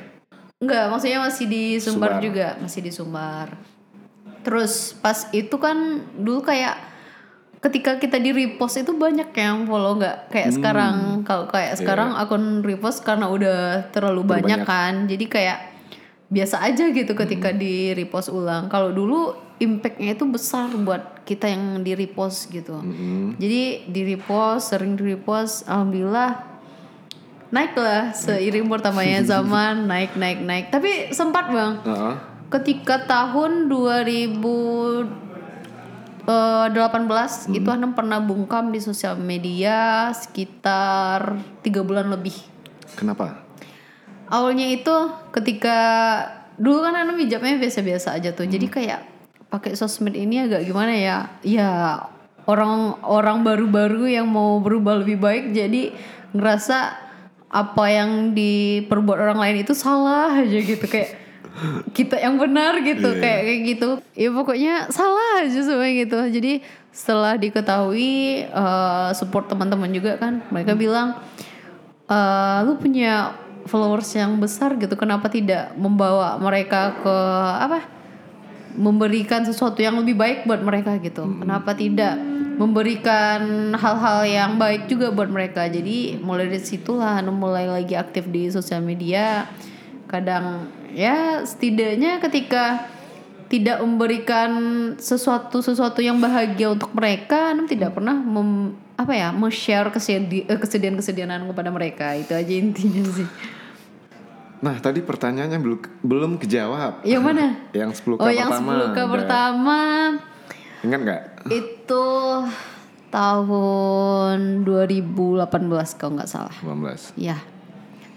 [0.56, 2.24] Enggak, maksudnya masih di Sumbar, Sumbar.
[2.24, 3.48] juga, masih di Sumbar.
[4.42, 6.95] Terus pas itu kan dulu kayak
[7.60, 10.56] ketika kita di repost itu banyak yang follow nggak kayak Hmm.
[10.56, 11.80] sekarang kalau kayak Iya.
[11.82, 14.68] sekarang akun repost karena udah terlalu banyak, banyak.
[14.68, 14.94] kan.
[15.06, 15.60] Jadi kayak
[16.26, 17.58] biasa aja gitu ketika Hmm.
[17.58, 18.68] di repost ulang.
[18.68, 22.76] Kalau dulu impactnya itu besar buat kita yang di repost gitu.
[22.76, 23.40] Mm-mm.
[23.40, 26.44] Jadi di repost, sering di repost, alhamdulillah
[27.50, 30.66] naik lah seiring bertambahnya zaman naik naik naik.
[30.70, 32.16] Tapi sempat bang, Heeh.
[32.52, 33.72] ketika tahun
[36.26, 42.34] 2018 itu Hanum pernah bungkam di sosial media sekitar tiga bulan lebih.
[42.98, 43.46] Kenapa?
[44.30, 44.96] Awalnya itu
[45.30, 45.78] ketika
[46.58, 48.50] dulu kan Hanum hijabnya biasa-biasa aja tuh.
[48.50, 49.02] Jadi kayak
[49.54, 51.18] pakai sosmed ini agak gimana ya?
[51.46, 52.02] Ya
[52.50, 55.94] orang-orang baru-baru yang mau berubah lebih baik jadi
[56.34, 56.78] ngerasa
[57.50, 61.25] apa yang diperbuat orang lain itu salah aja gitu kayak
[61.92, 63.90] kita yang benar gitu kayak kayak gitu.
[64.16, 66.20] Ya pokoknya salah aja semuanya gitu.
[66.40, 66.54] Jadi
[66.96, 71.20] setelah diketahui eh, support teman-teman juga kan mereka bilang
[72.06, 77.18] eh lu punya followers yang besar gitu kenapa tidak membawa mereka ke
[77.66, 77.96] apa
[78.76, 81.24] memberikan sesuatu yang lebih baik buat mereka gitu?
[81.24, 82.20] Kenapa tidak
[82.60, 85.66] memberikan hal-hal yang baik juga buat mereka?
[85.72, 89.48] Jadi mulai dari situlah mulai lagi aktif di sosial media
[90.06, 92.88] kadang ya setidaknya ketika
[93.46, 94.52] tidak memberikan
[94.98, 101.30] sesuatu sesuatu yang bahagia untuk mereka Hanum tidak pernah mem, apa ya share kesedihan kesedihan
[101.30, 103.30] Hanum kepada mereka itu aja intinya sih
[104.56, 107.04] Nah tadi pertanyaannya belum belum kejawab.
[107.06, 108.72] yang mana Yang 10k oh yang pertama.
[108.74, 109.80] 10 k Ada- pertama
[110.82, 111.22] Ingat nggak?
[111.46, 112.06] itu
[113.12, 117.14] tahun 2018 kalau nggak salah 18.
[117.16, 117.38] ya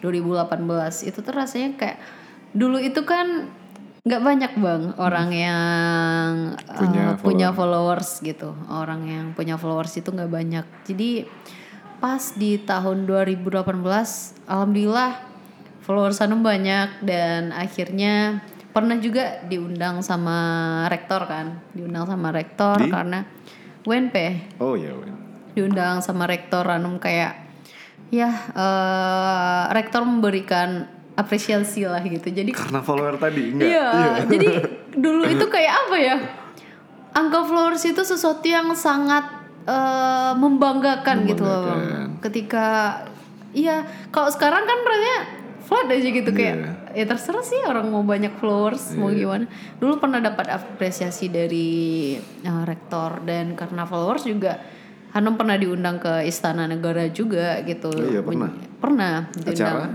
[0.01, 1.99] 2018 itu tuh rasanya kayak
[2.55, 3.51] dulu itu kan
[4.09, 6.31] nggak banyak bang orang yang
[6.65, 11.29] uh, Punya punya followers gitu orang yang punya followers itu nggak banyak jadi
[11.99, 13.69] pas di tahun 2018
[14.47, 15.13] alhamdulillah
[15.83, 22.89] followers Hanum banyak dan akhirnya pernah juga diundang sama rektor kan diundang sama rektor Di?
[22.89, 23.27] karena
[23.83, 24.17] UNP
[24.63, 24.95] Oh ya.
[24.95, 25.17] Wen.
[25.59, 27.48] diundang sama rektor Ranum kayak
[28.09, 33.69] ya eh, rektor memberikan apresiasi lah gitu jadi Karena follower tadi enggak?
[33.69, 33.87] iya
[34.25, 34.49] jadi
[34.95, 36.17] dulu itu kayak apa ya
[37.11, 39.27] angka followers itu sesuatu yang sangat
[39.63, 41.79] eh, membanggakan, gitu loh Bang.
[41.79, 42.09] Membanggakan.
[42.21, 42.67] ketika
[43.51, 45.19] iya kalau sekarang kan rasanya
[45.61, 46.73] flat aja gitu kayak Iya.
[46.95, 49.45] ya terserah sih orang mau banyak followers mau gimana
[49.77, 54.57] dulu pernah dapat apresiasi dari eh, rektor dan karena followers juga
[55.17, 58.51] Hanum pernah diundang ke Istana Negara juga gitu Oh iya, pernah?
[58.79, 59.87] pernah diundang Acara?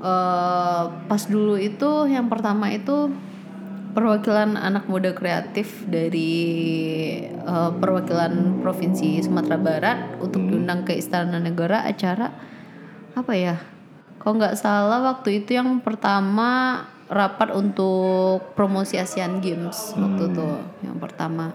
[0.00, 3.12] Eh, pas dulu itu yang pertama itu
[3.92, 6.32] perwakilan anak muda kreatif dari
[7.28, 12.32] eh, perwakilan provinsi Sumatera Barat untuk diundang ke Istana Negara acara
[13.12, 13.60] apa ya?
[14.20, 20.46] Kalau nggak salah waktu itu yang pertama rapat untuk promosi Asian Games waktu itu
[20.86, 21.50] yang pertama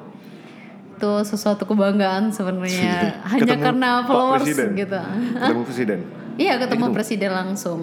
[0.95, 4.69] itu sesuatu kebanggaan sebenarnya hanya Ketemu karena Pak followers Presiden?
[4.73, 4.99] gitu.
[5.35, 5.99] Ketemu presiden.
[6.35, 7.81] Iya ketemu presiden langsung.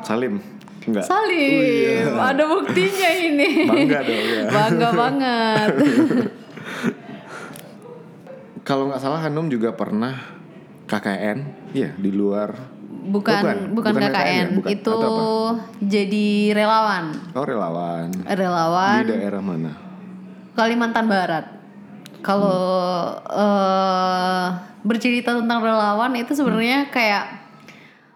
[0.00, 0.40] Salim.
[0.84, 1.04] Enggak.
[1.04, 3.48] Salim, ada buktinya ini.
[3.72, 4.42] Bangga dong ya.
[4.56, 5.70] Bangga banget.
[8.64, 10.16] Kalau nggak salah Hanum juga pernah
[10.84, 11.38] KKN,
[11.72, 12.56] iya di luar.
[13.04, 14.44] Bukan Bukan, bukan, bukan KKN, KKN ya?
[14.56, 14.70] Bukan.
[14.72, 14.98] itu
[15.84, 17.04] jadi relawan.
[17.36, 18.08] Oh relawan.
[18.24, 19.72] Relawan Di daerah mana?
[20.56, 21.44] Kalimantan Barat.
[22.24, 24.46] Kalau eh,
[24.80, 27.44] bercerita tentang relawan itu sebenarnya kayak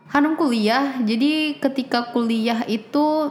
[0.08, 3.28] Hanum kuliah jadi ketika kuliah itu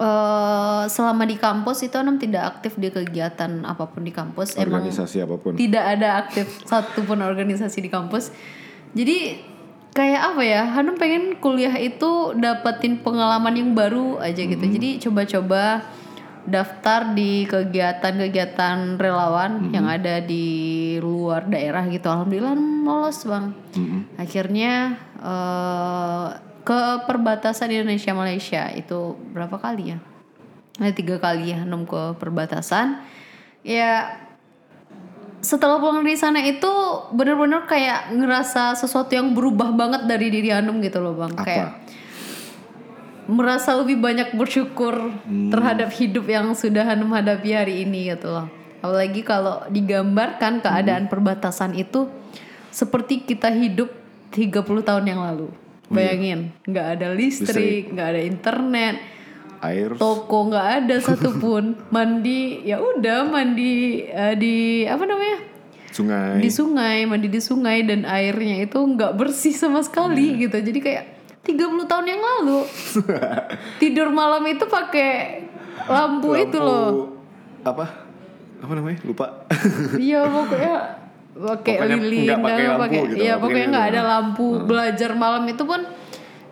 [0.00, 4.80] eh, selama di kampus itu Hanum tidak aktif di kegiatan apa pun di kampus emang
[4.80, 5.60] Organisasi apa pun.
[5.60, 8.32] tidak ada aktif satupun organisasi di kampus.
[8.96, 9.44] Jadi
[9.92, 10.62] kayak apa ya?
[10.72, 14.64] Hanum pengen kuliah itu dapetin pengalaman yang baru aja gitu.
[14.64, 15.84] Jadi coba-coba
[16.48, 22.08] daftar di kegiatan-kegiatan relawan yang ada di luar daerah gitu.
[22.08, 23.52] Alhamdulillah lolos bang.
[24.16, 26.28] Akhirnya eh,
[26.64, 29.98] ke perbatasan Indonesia Malaysia itu berapa kali ya?
[30.80, 33.04] Ada tiga kali ya Hanum ke perbatasan.
[33.60, 34.16] Ya
[35.40, 36.68] setelah pulang dari sana itu
[37.16, 41.44] bener-bener kayak ngerasa sesuatu yang berubah banget dari diri Hanum gitu loh bang Apa?
[41.44, 41.70] kayak
[43.30, 45.14] merasa lebih banyak bersyukur
[45.54, 48.50] terhadap hidup yang sudah Hanum hadapi hari ini gitu loh.
[48.82, 52.10] Apalagi kalau digambarkan keadaan perbatasan itu
[52.74, 53.94] seperti kita hidup
[54.34, 55.48] 30 tahun yang lalu.
[55.90, 58.94] Bayangin nggak ada listrik nggak ada internet
[59.58, 59.90] Air.
[59.98, 61.78] toko nggak ada satupun.
[61.90, 65.38] Mandi ya udah mandi eh, di apa namanya?
[65.90, 66.38] Sungai.
[66.38, 70.54] di sungai mandi di sungai dan airnya itu nggak bersih sama sekali gitu.
[70.54, 72.60] Jadi kayak 30 tahun yang lalu
[73.80, 75.44] tidur malam itu pakai
[75.88, 77.16] lampu, itu loh
[77.64, 77.86] Apa?
[78.60, 79.00] Apa namanya?
[79.08, 79.48] Lupa.
[79.96, 80.76] iya pokoknya
[81.40, 85.62] pakai lilin pakai dan lampu pakai gitu, iya pokoknya nggak ada lampu belajar malam itu
[85.64, 85.80] pun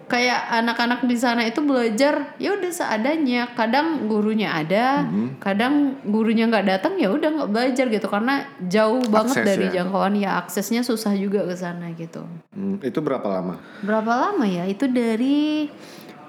[0.09, 5.29] kayak anak-anak di sana itu belajar ya udah seadanya kadang gurunya ada Mm-hmm.
[5.39, 9.73] kadang gurunya nggak datang ya udah nggak belajar gitu karena jauh banget Akses dari ya.
[9.79, 13.61] jangkauan ya aksesnya susah juga ke sana gitu Hmm, itu berapa lama?
[13.81, 15.69] berapa lama ya itu dari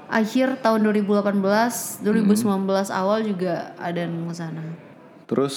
[0.06, 1.40] akhir tahun 2018
[2.02, 2.44] 2019
[2.92, 4.64] awal juga ada ke sana
[5.26, 5.56] Terus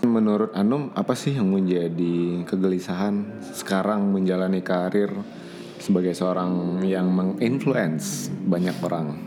[0.00, 5.10] menurut Anum apa sih yang menjadi kegelisahan sekarang menjalani karir
[5.80, 9.18] sebagai seorang yang menginfluence banyak orang?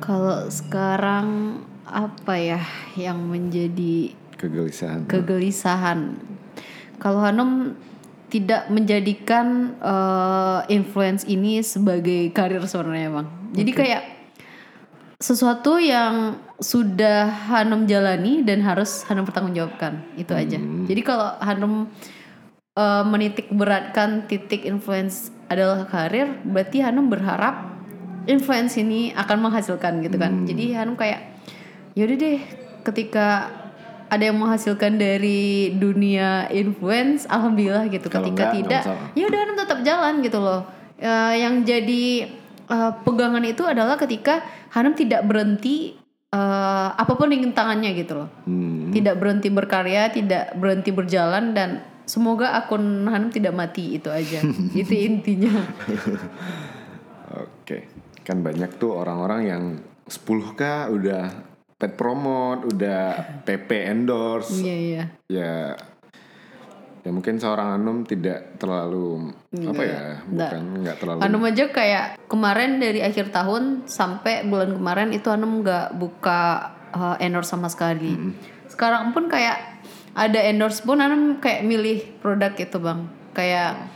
[0.00, 2.60] Kalau sekarang apa ya
[2.96, 5.06] yang menjadi Kegelisahan.
[5.06, 6.18] kegelisahan?
[6.98, 7.76] Kalau Hanum
[8.32, 13.28] tidak menjadikan eh, influence ini sebagai karir sebenarnya bang.
[13.54, 14.02] Jadi kayak
[15.22, 20.58] sesuatu yang sudah Hanum jalani dan harus Hanum pertanggungjawabkan itu aja.
[20.58, 21.86] Jadi kalau Hanum
[22.74, 27.74] eh, menitik beratkan titik influence adalah karir, berarti Hanum berharap
[28.24, 30.48] influence ini akan menghasilkan gitu kan.
[30.48, 31.20] Jadi Hanum kayak
[31.94, 32.38] yaudah deh
[32.84, 33.52] ketika
[34.08, 38.06] ada yang menghasilkan dari dunia influence, alhamdulillah gitu.
[38.06, 39.08] Kalau ketika enggak, tidak, masalah.
[39.16, 40.60] ya udah Hanum tetap jalan gitu loh.
[41.00, 42.04] Eh, yang jadi
[42.70, 45.98] eh, pegangan itu adalah ketika Hanum tidak berhenti
[46.30, 51.82] eh, apa pun yang tangannya gitu loh Hmm, tidak berhenti berkarya, tidak berhenti berjalan dan
[52.04, 54.40] semoga akun Hanum tidak mati itu aja.
[54.80, 55.52] itu intinya.
[57.44, 57.88] Oke.
[58.24, 59.62] Kan banyak tuh orang-orang yang
[60.08, 61.24] 10k udah
[61.76, 64.60] pet promote, udah PP endorse.
[64.64, 65.04] Iya iya.
[65.28, 65.52] ya
[67.04, 72.80] ya mungkin seorang Anum tidak terlalu apa ya bukan nggak terlalu Hanum aja kayak kemarin
[72.80, 78.16] dari akhir tahun sampai bulan kemarin itu Hanum nggak buka uh, endorse sama sekali.
[78.72, 79.73] Sekarang pun kayak
[80.14, 83.10] ada endorse pun Hanum kayak milih produk itu bang.
[83.34, 83.90] Kayak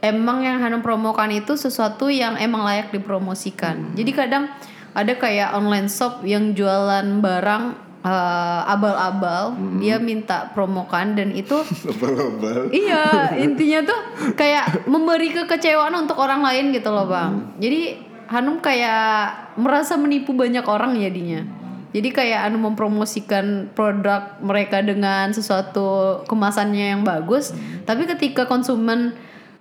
[0.00, 3.92] emang yang Hanum promokan itu sesuatu yang emang layak dipromosikan.
[3.98, 4.46] Jadi kadang
[4.94, 7.64] ada kayak online shop yang jualan barang
[8.06, 14.00] eh, abal-abal, dia minta promokan dan itu lebal-lebal iya intinya tuh
[14.34, 17.58] kayak memberi kekecewaan untuk orang lain gitu loh bang.
[17.58, 21.42] Jadi Hanum kayak merasa menipu banyak orang jadinya.
[21.90, 27.50] Jadi kayak Hanum mempromosikan produk mereka dengan sesuatu kemasannya yang bagus,
[27.82, 29.18] tapi ketika konsumen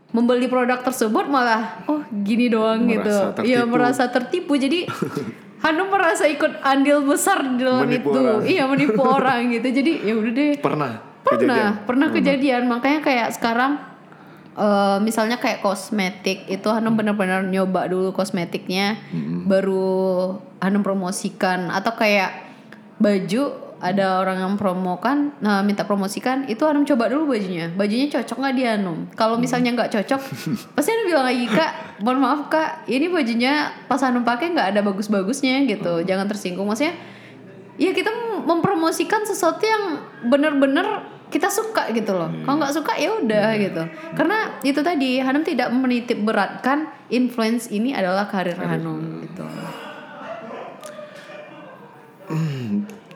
[0.10, 3.46] membeli produk tersebut malah oh gini doang Merasa gitu.
[3.46, 4.58] Iya merasa tertipu.
[4.58, 4.86] Jadi
[5.66, 8.20] Hanum merasa ikut andil besar di dalam Menipu itu.
[8.24, 8.42] orang.
[8.48, 9.68] Iya menipu orang gitu.
[9.76, 11.86] Jadi ya udah deh pernah pernah kejadian?
[11.86, 13.72] pernah kejadian makanya kayak sekarang
[14.60, 19.00] eh, misalnya kayak kosmetik itu Hanum benar-benar nyoba dulu kosmetiknya
[19.48, 21.72] baru Hanum promosikan.
[21.72, 22.52] Atau kayak
[23.00, 27.72] baju ada orang yang promokan nah minta promosikan itu Hanum coba dulu bajunya.
[27.72, 29.08] Bajunya cocok nggak di Hanum?
[29.16, 30.22] Kalau misalnya nggak cocok
[30.76, 31.72] pasti Hanum bilang lagi kak
[32.04, 36.04] mohon maaf kak ini bajunya pas Hanum pakai nggak ada bagus-bagusnya gitu.
[36.04, 36.68] Jangan tersinggung.
[36.68, 37.00] Maksudnya
[37.80, 38.12] ya kita
[38.44, 39.84] mempromosikan sesuatu yang
[40.28, 42.30] bener-bener kita suka gitu loh.
[42.42, 43.84] Kalau nggak suka ya udah gitu.
[44.14, 49.46] Karena itu tadi Hanum tidak menitip beratkan influence ini adalah karir Hanum gitu.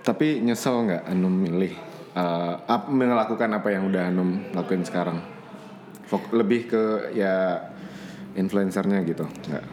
[0.03, 1.73] tapi nyesel nggak Anum milih
[2.65, 5.21] ap- melakukan apa yang udah Hanum lakuin sekarang?
[6.03, 7.61] Fok- lebih ke ya
[8.33, 9.65] influencernya gitu, nggak?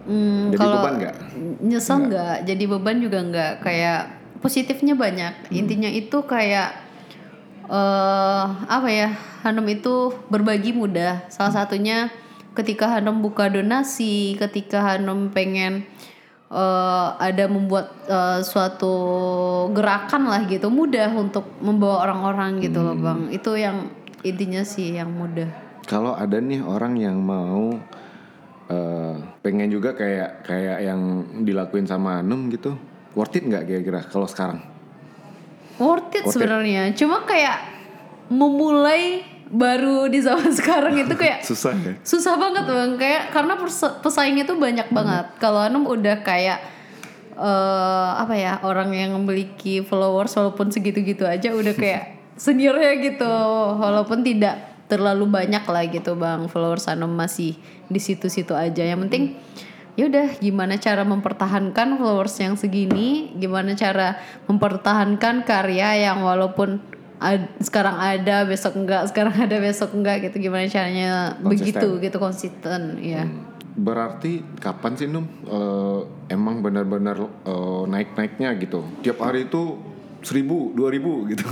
[0.00, 1.16] Hmm, Jadi kalau beban nggak?
[1.60, 4.00] nyesel nggak jadi beban juga nggak kayak
[4.40, 5.54] positifnya banyak Hmm.
[5.54, 6.72] intinya itu kayak
[7.70, 12.10] eh apa ya Hanum itu berbagi mudah salah satunya
[12.52, 15.86] ketika Hanum buka donasi ketika Hanum pengen
[16.50, 18.94] eh, ada membuat eh, suatu
[19.70, 23.06] gerakan lah gitu mudah untuk membawa orang-orang gitu loh Hmm.
[23.06, 23.76] bang itu yang
[24.20, 25.48] intinya sih yang mudah
[25.86, 27.74] Kalau ada nih orang yang mau
[28.66, 31.00] eh, pengen juga kayak kayak yang
[31.42, 32.78] dilakuin sama Hanum gitu,
[33.14, 34.69] worth it nggak kira-kira kalau sekarang?
[35.80, 36.92] Worth it sebenarnya.
[36.92, 37.58] Cuma kayak
[38.28, 41.98] memulai baru di zaman sekarang itu kayak Susah ya?
[42.06, 42.92] susah banget bang.
[43.00, 43.54] Kayak karena
[44.04, 45.26] pesaingnya tuh banyak banget.
[45.42, 46.60] Kalau Anum udah kayak
[47.40, 53.32] eh apa ya orang yang memiliki followers walaupun segitu-gitu aja udah kayak seniornya gitu.
[53.80, 56.46] Walaupun tidak terlalu banyak lah gitu bang.
[56.46, 57.58] Followers Anum masih
[57.90, 58.86] di situ-situ aja.
[58.86, 59.24] Yang penting
[60.00, 64.16] ya udah gimana cara mempertahankan followers yang segini gimana cara
[64.48, 66.80] mempertahankan karya yang walaupun
[67.20, 71.52] ad- sekarang ada besok enggak sekarang ada besok enggak gitu gimana caranya Konsisten.
[71.52, 73.28] begitu gitu konsisten ya
[73.70, 76.00] Berarti kapan sih Num eh,
[76.32, 78.82] emang benar-benar eh, naik-naiknya gitu?
[79.00, 79.78] Tiap hari itu
[80.26, 81.46] seribu, dua ribu gitu.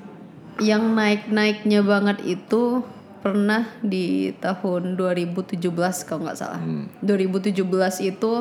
[0.72, 2.80] yang naik-naiknya banget itu
[3.20, 5.60] pernah di tahun 2017
[6.08, 6.60] kalau nggak salah.
[7.04, 7.52] 2017
[8.08, 8.32] itu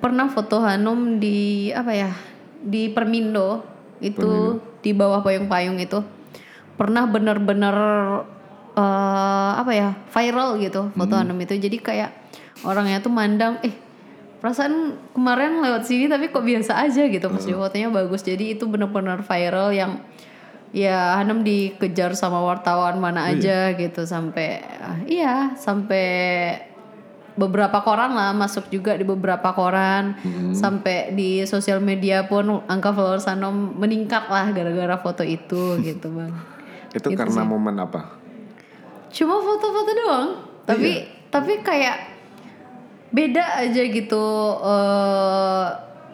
[0.00, 2.10] pernah foto Hanum di apa ya?
[2.64, 3.62] Di Permindo
[4.02, 6.00] itu di bawah payung-payung itu
[6.74, 7.76] pernah bener-bener
[8.74, 9.94] eh, apa ya?
[10.08, 11.54] viral gitu foto Hanum itu.
[11.60, 12.10] Jadi kayak
[12.64, 13.76] orangnya tuh mandang eh
[14.42, 18.24] perasaan kemarin lewat sini tapi kok biasa aja gitu pas di fotonya bagus.
[18.26, 20.02] Jadi itu bener-bener viral yang
[20.72, 24.64] ya Hanum dikejar sama wartawan mana aja gitu sampai
[25.04, 26.08] iya sampai
[27.32, 30.16] beberapa koran lah masuk juga di beberapa koran.
[30.52, 36.32] Sampai di sosial media pun angka followers Hanum meningkat lah gara-gara foto itu gitu bang.
[36.92, 38.20] Itu karena momen apa?
[39.12, 40.28] cuma foto-foto doang.
[40.64, 42.16] Tapi tapi kayak
[43.12, 44.24] beda aja gitu
[44.64, 45.68] eh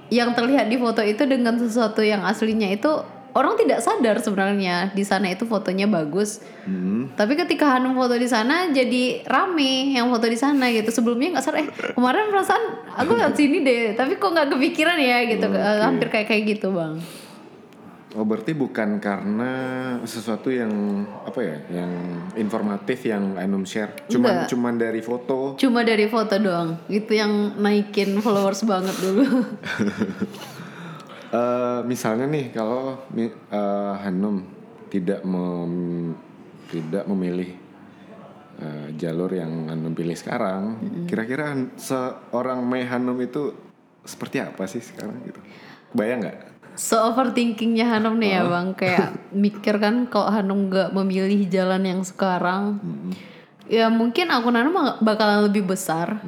[0.08, 2.90] yang terlihat di foto itu dengan sesuatu yang aslinya itu
[3.38, 6.42] orang tidak sadar sebenarnya di sana itu fotonya bagus.
[6.68, 7.08] Hmm.
[7.16, 10.90] tapi ketika Hanum foto di sana jadi rame yang foto di sana gitu.
[10.90, 12.64] Sebelumnya nggak sadar eh kemarin perasaan
[12.98, 15.24] aku lihat sini deh tapi kok nggak kepikiran ya?
[15.30, 15.46] Gitu.
[15.46, 16.98] Eh, hampir kayak kayak gitu bang.
[18.16, 19.52] Oh berarti bukan karena
[20.00, 21.92] sesuatu yang apa ya, yang
[22.40, 24.48] informatif yang Ainum share, cuman Enggak.
[24.48, 25.60] cuman dari foto.
[25.60, 26.80] cuma dari foto doang.
[26.88, 29.28] Itu yang naikin followers banget dulu
[31.28, 34.40] Eh, misalnya nih kalau eh, Hanum
[34.88, 36.16] tidak mem-
[36.72, 37.52] tidak memilih
[38.56, 43.52] eh, jalur yang Hanum pilih sekarang, kira-kira seorang Mei Hanum itu
[44.08, 45.40] seperti apa sih sekarang gitu?
[45.92, 46.38] Bayang nggak?
[46.78, 48.68] So overthinkingnya Hanum nih ya bang.
[48.72, 49.08] Kayak
[49.44, 52.80] mikir kan kalau Hanum gak memilih jalan yang sekarang
[53.68, 56.24] Ya mungkin akun Hanum bakalan lebih besar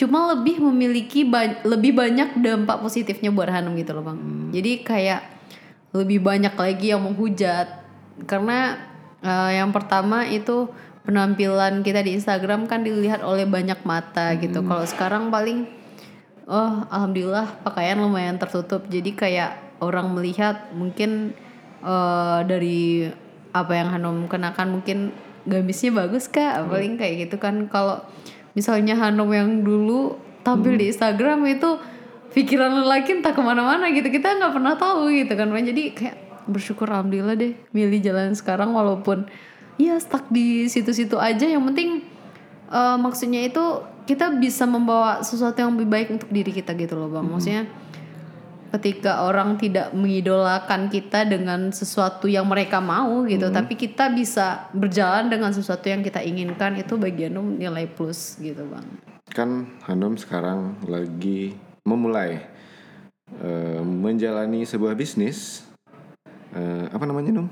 [0.00, 5.20] Cuma lebih memiliki ba- lebih banyak dampak positifnya buat Hanum gitu loh bang Jadi kayak
[5.92, 7.68] lebih banyak lagi yang menghujat
[8.24, 8.80] Karena
[9.20, 10.72] eh, yang pertama itu
[11.04, 15.68] penampilan kita di Instagram kan dilihat oleh banyak mata gitu Kalau sekarang paling
[16.50, 18.82] Oh, alhamdulillah pakaian lumayan tertutup.
[18.90, 21.30] Jadi kayak orang melihat mungkin
[21.78, 23.06] eh, dari
[23.54, 25.14] apa yang Hanum kenakan mungkin
[25.46, 26.66] gamisnya bagus kak.
[26.66, 27.70] Paling kayak gitu kan.
[27.70, 28.02] Kalau
[28.56, 31.76] misalnya Hanum yang dulu tampil di Instagram itu
[32.32, 34.08] pikiran lelaki entah ke mana-mana gitu.
[34.08, 35.50] Kita nggak pernah tahu gitu kan.
[35.50, 36.16] Jadi kayak
[36.48, 39.28] bersyukur alhamdulillah deh milih jalan sekarang walaupun
[39.76, 41.46] ya stuck di situ-situ aja.
[41.46, 41.88] Yang penting
[42.70, 47.06] eh, maksudnya itu kita bisa membawa sesuatu yang lebih baik untuk diri kita gitu loh
[47.06, 47.62] bang maksudnya
[48.70, 55.26] ketika orang tidak mengidolakan kita dengan sesuatu yang mereka mau gitu tapi kita bisa berjalan
[55.26, 58.86] dengan sesuatu yang kita inginkan itu bagian nilai plus gitu bang
[59.30, 61.54] Kan Hanum sekarang lagi
[61.86, 62.42] memulai
[63.38, 65.62] eh, menjalani sebuah bisnis.
[66.50, 67.48] Eh, apa namanya Num?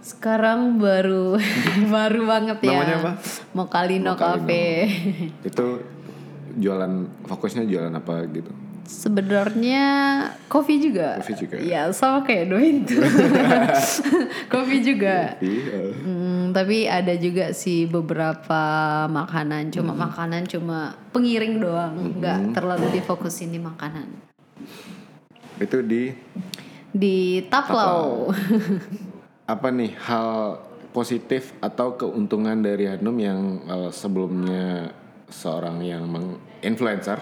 [0.00, 1.36] sekarang baru
[1.94, 3.12] baru banget ya Namanya apa?
[3.52, 4.12] Mokalino Mokalino.
[4.16, 4.64] Cafe
[5.44, 5.66] Itu
[6.56, 6.92] jualan
[7.30, 8.50] fokusnya jualan apa gitu?
[8.90, 9.84] Sebenarnya
[10.44, 11.22] kopi juga.
[11.22, 11.56] Kopi juga.
[11.56, 12.98] Ya sama kayak Doin tuh.
[14.52, 15.38] kopi juga.
[15.38, 15.94] Iya.
[15.94, 18.62] Hmm, tapi ada juga sih beberapa
[19.06, 19.70] makanan.
[19.70, 20.02] Cuma Hmm.
[20.04, 20.78] makanan cuma
[21.10, 24.10] pengiring doang, nggak terlalu difokusin di makanan.
[25.56, 26.10] Itu di
[26.90, 28.34] di Taplau.
[29.46, 30.58] apa nih hal
[30.90, 34.90] positif atau keuntungan dari Hanum yang eh, sebelumnya
[35.30, 37.18] seorang yang meng- influencer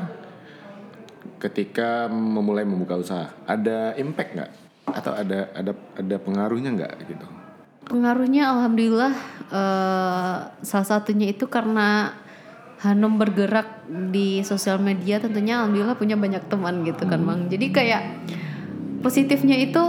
[1.39, 4.53] ketika memulai membuka usaha ada impact nggak
[4.91, 7.27] atau ada ada ada pengaruhnya nggak gitu
[7.89, 9.15] Pengaruhnya alhamdulillah
[9.49, 12.13] eh, salah satunya itu karena
[12.79, 17.51] Hanum bergerak di sosial media tentunya alhamdulillah punya banyak teman gitu kan Bang.
[17.51, 18.03] Jadi kayak
[19.03, 19.83] positifnya itu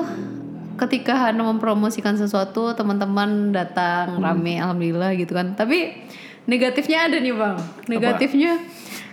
[0.73, 5.53] ketika Hanum mempromosikan sesuatu teman-teman datang rame alhamdulillah gitu kan.
[5.53, 6.01] Tapi
[6.49, 7.61] negatifnya ada nih Bang.
[7.85, 8.57] Negatifnya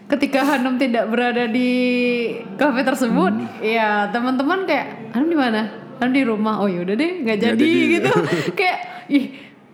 [0.06, 1.70] ketika Hanum tidak berada di
[2.54, 3.32] kafe tersebut,
[3.62, 5.62] ya teman-teman kayak Hanum di mana?
[5.98, 6.62] Hanum di rumah.
[6.62, 7.92] Oh yaudah deh, nggak jadi, jadi.
[7.98, 8.12] gitu.
[8.58, 8.78] kayak
[9.10, 9.24] ih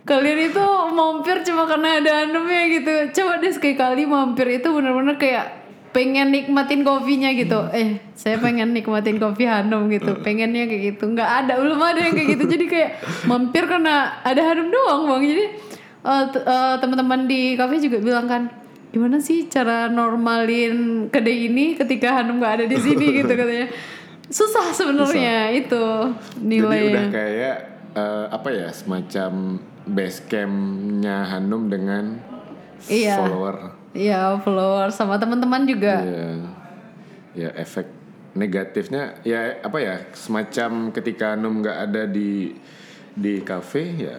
[0.03, 2.93] kalian itu mampir cuma karena ada Hanum ya gitu.
[3.21, 5.47] Coba deh sekali-kali mampir itu bener-bener kayak
[5.93, 7.69] pengen nikmatin kopinya gitu.
[7.69, 10.17] Eh, saya pengen nikmatin kopi Hanum gitu.
[10.25, 11.05] Pengennya kayak gitu.
[11.13, 12.45] nggak ada, belum ada yang kayak gitu.
[12.49, 12.91] Jadi kayak
[13.29, 15.21] mampir karena ada Hanum doang, Bang.
[15.21, 15.45] Jadi
[16.33, 18.62] t- eh, teman-teman di kafe juga bilang kan,
[18.93, 23.73] gimana sih cara normalin kedai ini ketika Hanum nggak ada di sini gitu katanya.
[24.29, 25.85] Susah sebenarnya itu
[26.37, 26.89] jadi nilainya.
[26.89, 27.57] udah kayak
[27.93, 29.33] eh, apa ya semacam
[29.85, 32.05] base campnya Hanum dengan
[32.83, 33.15] Iya.
[33.17, 33.57] follower
[33.93, 36.01] Iya, follower sama teman-teman juga.
[36.01, 36.29] ya
[37.33, 37.89] ya efek
[38.33, 42.53] negatifnya ya apa ya semacam ketika Hanum nggak ada di
[43.13, 44.19] di kafe ya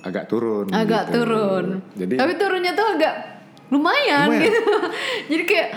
[0.00, 1.14] agak turun agak gitu.
[1.18, 1.66] turun.
[1.94, 3.14] jadi Tapi turunnya tuh agak
[3.70, 4.44] lumayan, Lumayan.
[4.44, 4.60] gitu.
[5.30, 5.68] Jadi kayak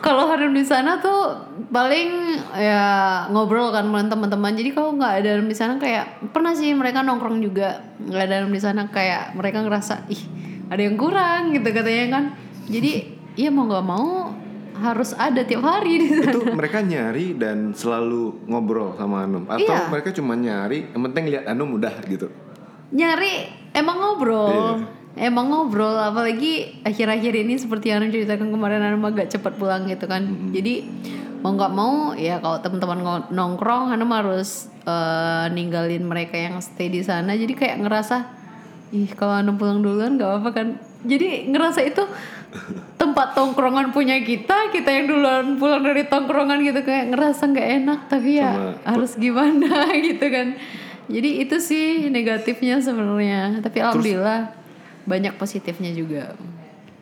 [0.00, 1.36] kalau Hanum di sana tuh
[1.68, 2.08] paling
[2.52, 2.84] ya
[3.28, 4.54] ngobrol kan sama teman-teman.
[4.54, 8.60] Jadi kalau nggak ada di sana kayak pernah sih mereka nongkrong juga nggak ada di
[8.60, 10.22] sana kayak mereka ngerasa ih
[10.66, 12.24] ada yang kurang gitu katanya kan.
[12.64, 12.92] Jadi
[13.34, 14.32] iya mau nggak mau
[14.80, 16.32] harus ada tiap hari di sana.
[16.32, 19.92] itu mereka nyari dan selalu ngobrol sama Hanum atau Iya.
[19.92, 22.32] mereka cuma nyari yang penting lihat Hanum udah gitu
[22.88, 24.80] nyari emang ngobrol
[25.18, 30.22] emang ngobrol apalagi akhir-akhir ini seperti yang ceritakan kemarin Hanum agak cepat pulang gitu kan.
[30.54, 30.86] Jadi
[31.40, 37.02] mau nggak mau ya kalau teman-teman nongkrong Hanum harus eh, ninggalin mereka yang stay di
[37.02, 37.34] sana.
[37.34, 38.16] Jadi kayak ngerasa
[38.94, 40.68] ih kalau Hanum pulang duluan nggak apa-apa kan.
[41.00, 42.04] Jadi ngerasa itu
[43.00, 48.00] tempat tongkrongan punya kita kita yang duluan pulang dari tongkrongan gitu kayak ngerasa nggak enak.
[48.06, 50.54] Tapi ya Sama- harus gimana gitu kan.
[51.10, 53.58] Jadi itu sih negatifnya sebenarnya.
[53.58, 54.59] Tapi alhamdulillah
[55.04, 56.34] banyak positifnya juga.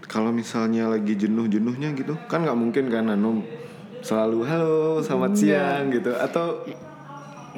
[0.08, 3.44] Kalau misalnya lagi jenuh-jenuhnya gitu kan nggak mungkin kan Hanum
[4.00, 6.14] selalu halo selamat siang gitu.
[6.16, 6.64] Atau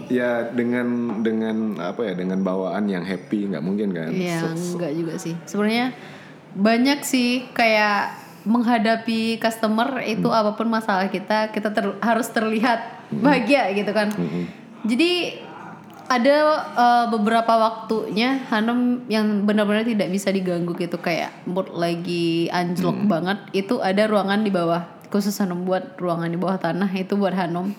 [0.09, 4.11] ya dengan dengan apa ya dengan bawaan yang happy nggak mungkin kan.
[4.11, 5.35] Iya So- enggak juga sih.
[5.47, 5.95] Sebenarnya
[6.57, 13.69] banyak sih kayak menghadapi customer itu apa pun masalah kita kita ter- harus terlihat bahagia
[13.77, 14.09] gitu kan.
[14.81, 15.37] Jadi
[16.11, 16.37] ada
[16.75, 23.39] eh, beberapa waktunya Hanum yang benar-benar tidak bisa diganggu gitu kayak mood lagi anjlok banget.
[23.55, 27.75] Itu ada ruangan di bawah khusus Hanum buat ruangan di bawah tanah itu buat Hanum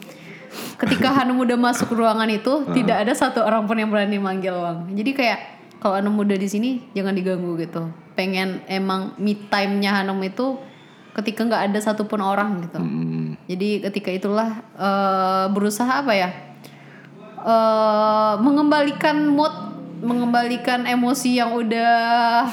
[0.77, 4.91] ketika Hanum udah masuk ruangan itu tidak ada satu orang pun yang berani manggil Bang
[4.91, 5.39] jadi kayak
[5.79, 7.89] kalau Hanum udah di sini jangan diganggu gitu.
[8.13, 10.59] Pengen emang me time-nya Hanum itu
[11.17, 12.77] ketika nggak ada satupun orang gitu.
[12.77, 16.29] Hmm, jadi ketika itulah eh, berusaha apa ya
[17.41, 19.53] eh mengembalikan mood,
[20.01, 22.45] mengembalikan emosi yang udah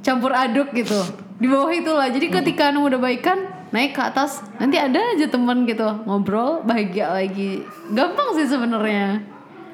[0.00, 0.98] campur aduk gitu.
[1.36, 2.08] Di bawah itulah.
[2.08, 7.12] Jadi ketika anu udah baikan, naik ke atas, nanti ada aja teman gitu ngobrol, bahagia
[7.12, 7.60] lagi.
[7.92, 9.20] Gampang sih sebenarnya.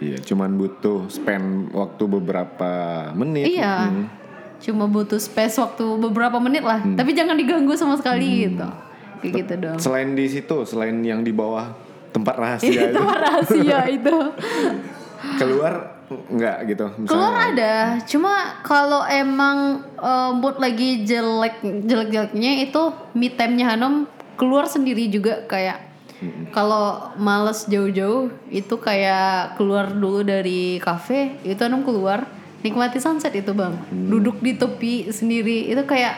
[0.03, 2.71] iya cuman butuh spend waktu beberapa
[3.15, 3.87] menit Iya.
[3.87, 4.11] Hmm.
[4.59, 8.67] Cuma butuh space waktu beberapa menit lah, tapi jangan diganggu sama sekali gitu.
[9.23, 9.79] Kayak gitu dong.
[9.79, 11.71] selain di situ selain yang di bawah
[12.13, 12.95] tempat rahasia itu.
[12.95, 14.17] Itu rahasia itu.
[15.39, 17.09] keluar nggak gitu misalnya?
[17.09, 18.35] Keluar ada, cuma
[18.67, 22.83] kalau emang eh, mood lagi jelek jelek jeleknya itu
[23.17, 24.05] me time-nya Hanum
[24.37, 25.93] keluar sendiri juga kayak
[26.55, 32.27] kalau males jauh-jauh itu kayak keluar dulu dari kafe itu Hanum keluar
[32.63, 33.75] nikmati sunset itu bang.
[33.91, 36.15] Duduk di tepi sendiri itu kayak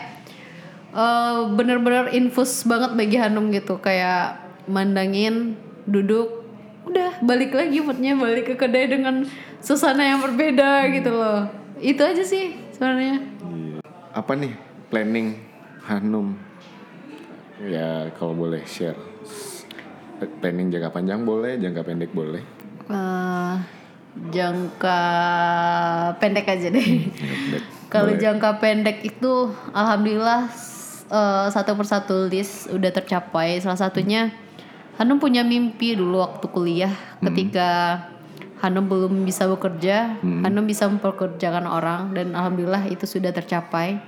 [0.92, 6.44] eh, bener-bener infus banget bagi Hanum gitu kayak mandangin duduk
[6.84, 9.24] udah balik lagi moodnya balik ke kedai dengan
[9.64, 11.48] suasana yang berbeda gitu loh.
[11.80, 13.24] Itu aja sih sebenarnya.
[14.12, 14.52] Apa nih
[14.92, 15.40] planning
[15.84, 16.36] Hanum?
[17.64, 18.96] Ya kalau boleh share.
[20.40, 22.40] Planning jangka panjang boleh jangka pendek boleh.
[22.88, 23.54] Eh,
[24.30, 25.00] jangka
[26.20, 26.88] pendek aja deh.
[27.16, 27.62] Pendek.
[27.92, 30.48] kalau jangka pendek itu alhamdulillah
[31.08, 33.60] eh, satu persatu list udah tercapai.
[33.60, 34.43] Salah satunya
[34.94, 37.98] Hanum punya mimpi dulu waktu kuliah ketika
[38.62, 44.00] Hanum belum bisa bekerja, Hanum bisa mempekerjakan orang dan alhamdulillah itu sudah tercapai.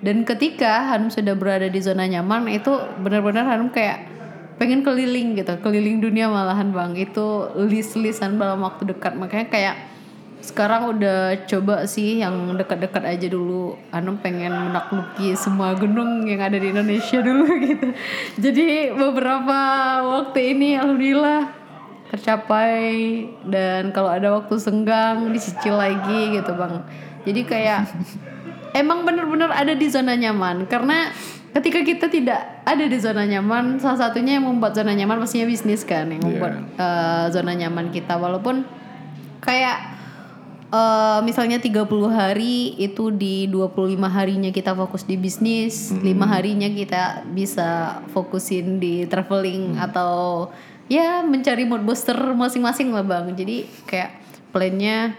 [0.00, 2.72] Dan ketika Hanum sudah berada di zona nyaman itu
[3.04, 4.08] benar-benar Hanum kayak
[4.56, 6.96] pengen keliling gitu, keliling dunia malahan bang.
[6.96, 9.76] Itu list-listan dalam waktu dekat makanya kayak
[10.40, 13.76] sekarang udah coba sih yang dekat-dekat aja dulu.
[13.92, 17.88] Hanum pengen menakluki semua gunung yang ada di Indonesia dulu gitu.
[18.40, 19.58] Jadi beberapa
[20.00, 21.52] waktu ini alhamdulillah
[22.08, 22.88] tercapai.
[23.44, 26.88] Dan kalau ada waktu senggang dicicil lagi gitu bang.
[27.28, 27.80] Jadi kayak
[28.80, 30.64] emang bener-bener ada di zona nyaman.
[30.66, 31.12] Karena
[31.52, 35.84] ketika kita tidak ada di zona nyaman salah satunya yang membuat zona nyaman pastinya bisnis
[35.84, 38.16] kan yang membuat eh, zona nyaman kita.
[38.16, 38.64] Walaupun
[39.44, 39.99] kayak
[40.70, 47.26] eh, misalnya 30 hari itu di 25 harinya kita fokus di bisnis, lima harinya kita
[47.30, 50.48] bisa fokusin di traveling atau
[50.90, 53.34] ya mencari mood booster masing-masing lah bang.
[53.34, 54.10] Jadi kayak
[54.50, 55.14] plannya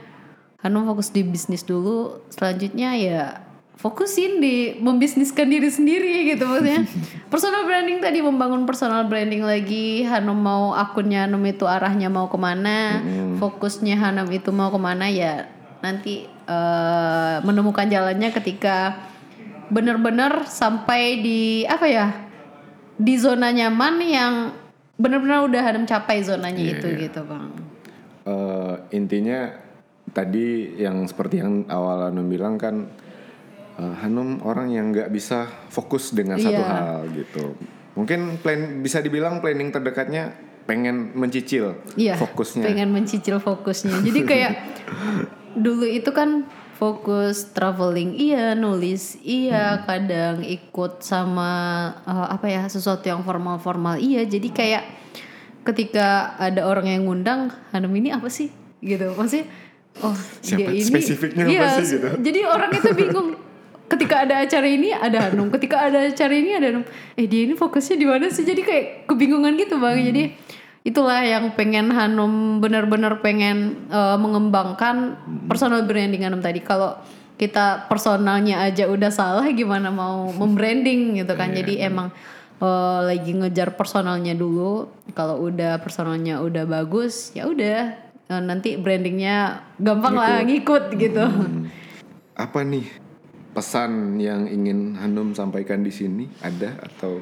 [0.62, 3.42] Hanum fokus di bisnis dulu, selanjutnya ya
[3.82, 6.86] fokusin di membisniskan diri sendiri gitu maksudnya.
[7.34, 12.38] personal branding tadi membangun personal branding lagi, Hanum mau akunnya Hanum itu arahnya mau ke
[12.38, 13.02] mana,
[13.42, 15.50] fokusnya Hanum itu mau ke mana ya
[15.82, 19.02] nanti eh, menemukan jalannya ketika
[19.74, 22.08] benar-benar sampai di apa ya
[23.02, 24.34] di zona nyaman yang
[25.02, 27.50] benar-benar udah Hanum capai zonanya itu gitu bang.
[28.30, 29.50] Eh, intinya
[30.14, 32.86] tadi yang seperti yang awal Hanum bilang kan
[33.82, 36.70] eh, Hanum orang yang nggak bisa fokus dengan satu Iya.
[36.70, 37.58] hal gitu.
[37.92, 40.32] Mungkin plan bisa dibilang planning terdekatnya
[40.64, 42.64] pengen mencicil Iya, fokusnya.
[42.64, 44.00] pengen mencicil fokusnya.
[44.00, 44.54] Jadi kayak
[45.58, 46.46] dulu itu kan
[46.78, 51.52] fokus traveling iya, nulis iya, kadang ikut sama
[52.02, 54.24] eh, apa ya sesuatu yang formal-formal iya.
[54.24, 54.84] Jadi kayak
[55.62, 58.50] ketika ada orang yang ngundang, Hanum ini apa sih?
[58.80, 59.14] Gitu.
[59.14, 59.46] Maksudnya
[60.02, 62.08] oh Siapa- dia ini spesifiknya apa iya, sih gitu?
[62.18, 63.30] Jadi orang itu bingung.
[63.92, 66.88] Ketika ada acara ini ada Hanum, ketika ada acara ini ada Hanum.
[67.20, 68.48] Eh dia ini fokusnya di mana sih?
[68.48, 70.00] Jadi kayak kebingungan gitu bang.
[70.00, 70.32] Jadi
[70.88, 75.20] itulah yang pengen Hanum benar-benar pengen eh, mengembangkan
[75.52, 76.64] personal branding Hanum tadi.
[76.64, 76.96] Kalau
[77.36, 81.52] kita personalnya aja udah salah, gimana mau membranding gitu kan?
[81.52, 82.16] Jadi emang
[82.64, 84.88] eh, lagi ngejar personalnya dulu.
[85.12, 87.92] Kalau udah personalnya udah bagus, ya udah
[88.32, 91.28] eh, nanti brandingnya gampang lah ngikut gitu.
[92.40, 93.01] Apa nih
[93.52, 96.26] pesan yang ingin Hanum sampaikan di sini?
[96.40, 97.20] Ada atau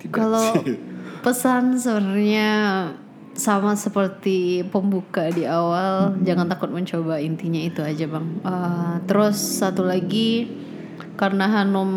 [0.00, 0.48] tidak Kalau
[1.24, 2.48] pesan sebenarnya
[3.36, 8.26] sama seperti pembuka di awal, jangan takut mencoba intinya itu aja bang.
[8.42, 10.50] Eh, terus satu lagi
[11.16, 11.90] karena Hanum,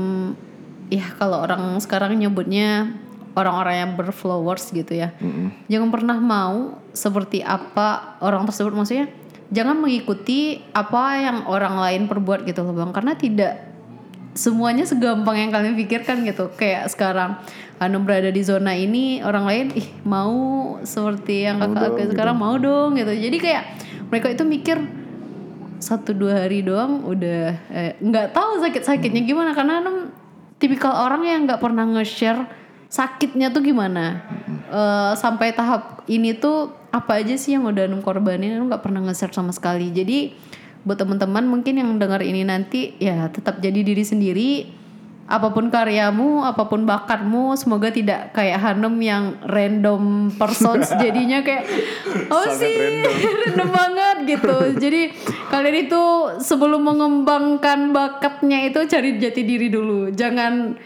[0.92, 2.96] ya kalau orang sekarang nyebutnya
[3.34, 5.16] orang-orang yang berflowers gitu ya,
[5.66, 9.10] jangan pernah mau seperti apa orang tersebut maksudnya.
[9.54, 13.54] Jangan mengikuti apa yang orang lain perbuat gitu loh bang, karena tidak
[14.34, 16.50] semuanya segampang yang kalian pikirkan gitu.
[16.58, 17.38] Kayak sekarang
[17.82, 22.56] Hanum berada di zona ini orang lain ih mau seperti yang kakak aku sekarang mau
[22.56, 23.12] dong gitu.
[23.12, 23.64] Jadi kayak
[24.08, 24.78] mereka itu mikir
[25.84, 27.44] satu dua hari doang udah
[27.74, 29.52] eh, nggak tahu sakit sakitnya gimana.
[29.52, 30.10] Karena Hanum
[30.58, 32.48] tipikal orang yang nggak pernah nge-share
[32.88, 34.22] sakitnya tuh gimana.
[34.72, 39.02] Eh, sampai tahap ini tuh apa aja sih yang udah Hanum korbanin Hanum nggak pernah
[39.02, 39.90] nge-share sama sekali.
[39.90, 40.30] Jadi
[40.86, 44.52] buat teman-teman mungkin yang dengar ini nanti ya tetap jadi diri sendiri.
[45.24, 50.94] Apa pun karyamu apa pun bakatmu semoga tidak kayak Hanum yang random persons.
[51.02, 51.66] Jadinya kayak
[52.30, 53.14] oh Sangat sih random.
[53.42, 54.56] random banget gitu.
[54.78, 55.02] Jadi
[55.50, 56.04] kalian itu
[56.46, 60.14] sebelum mengembangkan bakatnya itu cari jati diri dulu.
[60.14, 60.78] Jangan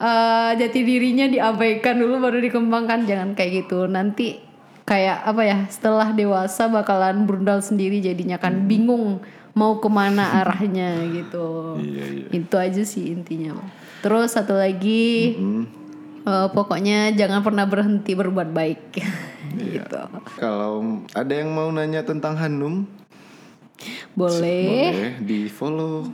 [0.00, 3.06] eh, jati dirinya diabaikan dulu baru dikembangkan.
[3.06, 3.86] Jangan kayak gitu.
[3.86, 4.51] Nanti
[4.82, 9.22] kayak apa ya setelah dewasa bakalan brundal sendiri jadinya kan bingung
[9.52, 11.76] mau ke mana arahnya gitu.
[11.78, 12.26] Iya, iya.
[12.32, 13.56] itu aja sih intinya.
[14.02, 15.36] Terus satu lagi
[16.26, 18.82] eh, pokoknya jangan pernah berhenti berbuat baik.
[19.52, 20.00] Gitu.
[20.40, 22.88] Kalau ada yang mau nanya tentang Hanum,
[24.16, 24.64] boleh.
[24.96, 26.08] boleh di follow.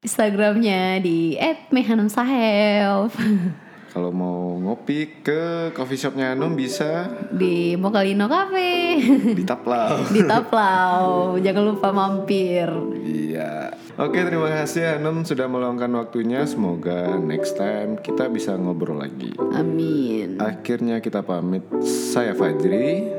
[0.00, 1.36] instagramnya di
[1.70, 3.12] @mehanumsahel
[3.90, 9.02] Kalau mau ngopi ke coffee shopnya Hanum bisa di Mokalino Cafe
[9.34, 10.06] di Taplau.
[10.14, 12.70] di Taplau jangan lupa mampir
[13.02, 13.74] Iya.
[13.98, 16.46] Oke, terima kasih Hanum sudah meluangkan waktunya.
[16.46, 19.34] Semoga next time kita bisa ngobrol lagi.
[19.52, 21.66] amin Akhirnya kita pamit.
[21.84, 23.10] Saya Fajri.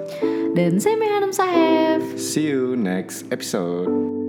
[0.51, 4.20] dan saya Mehanum Sahef See you next episode.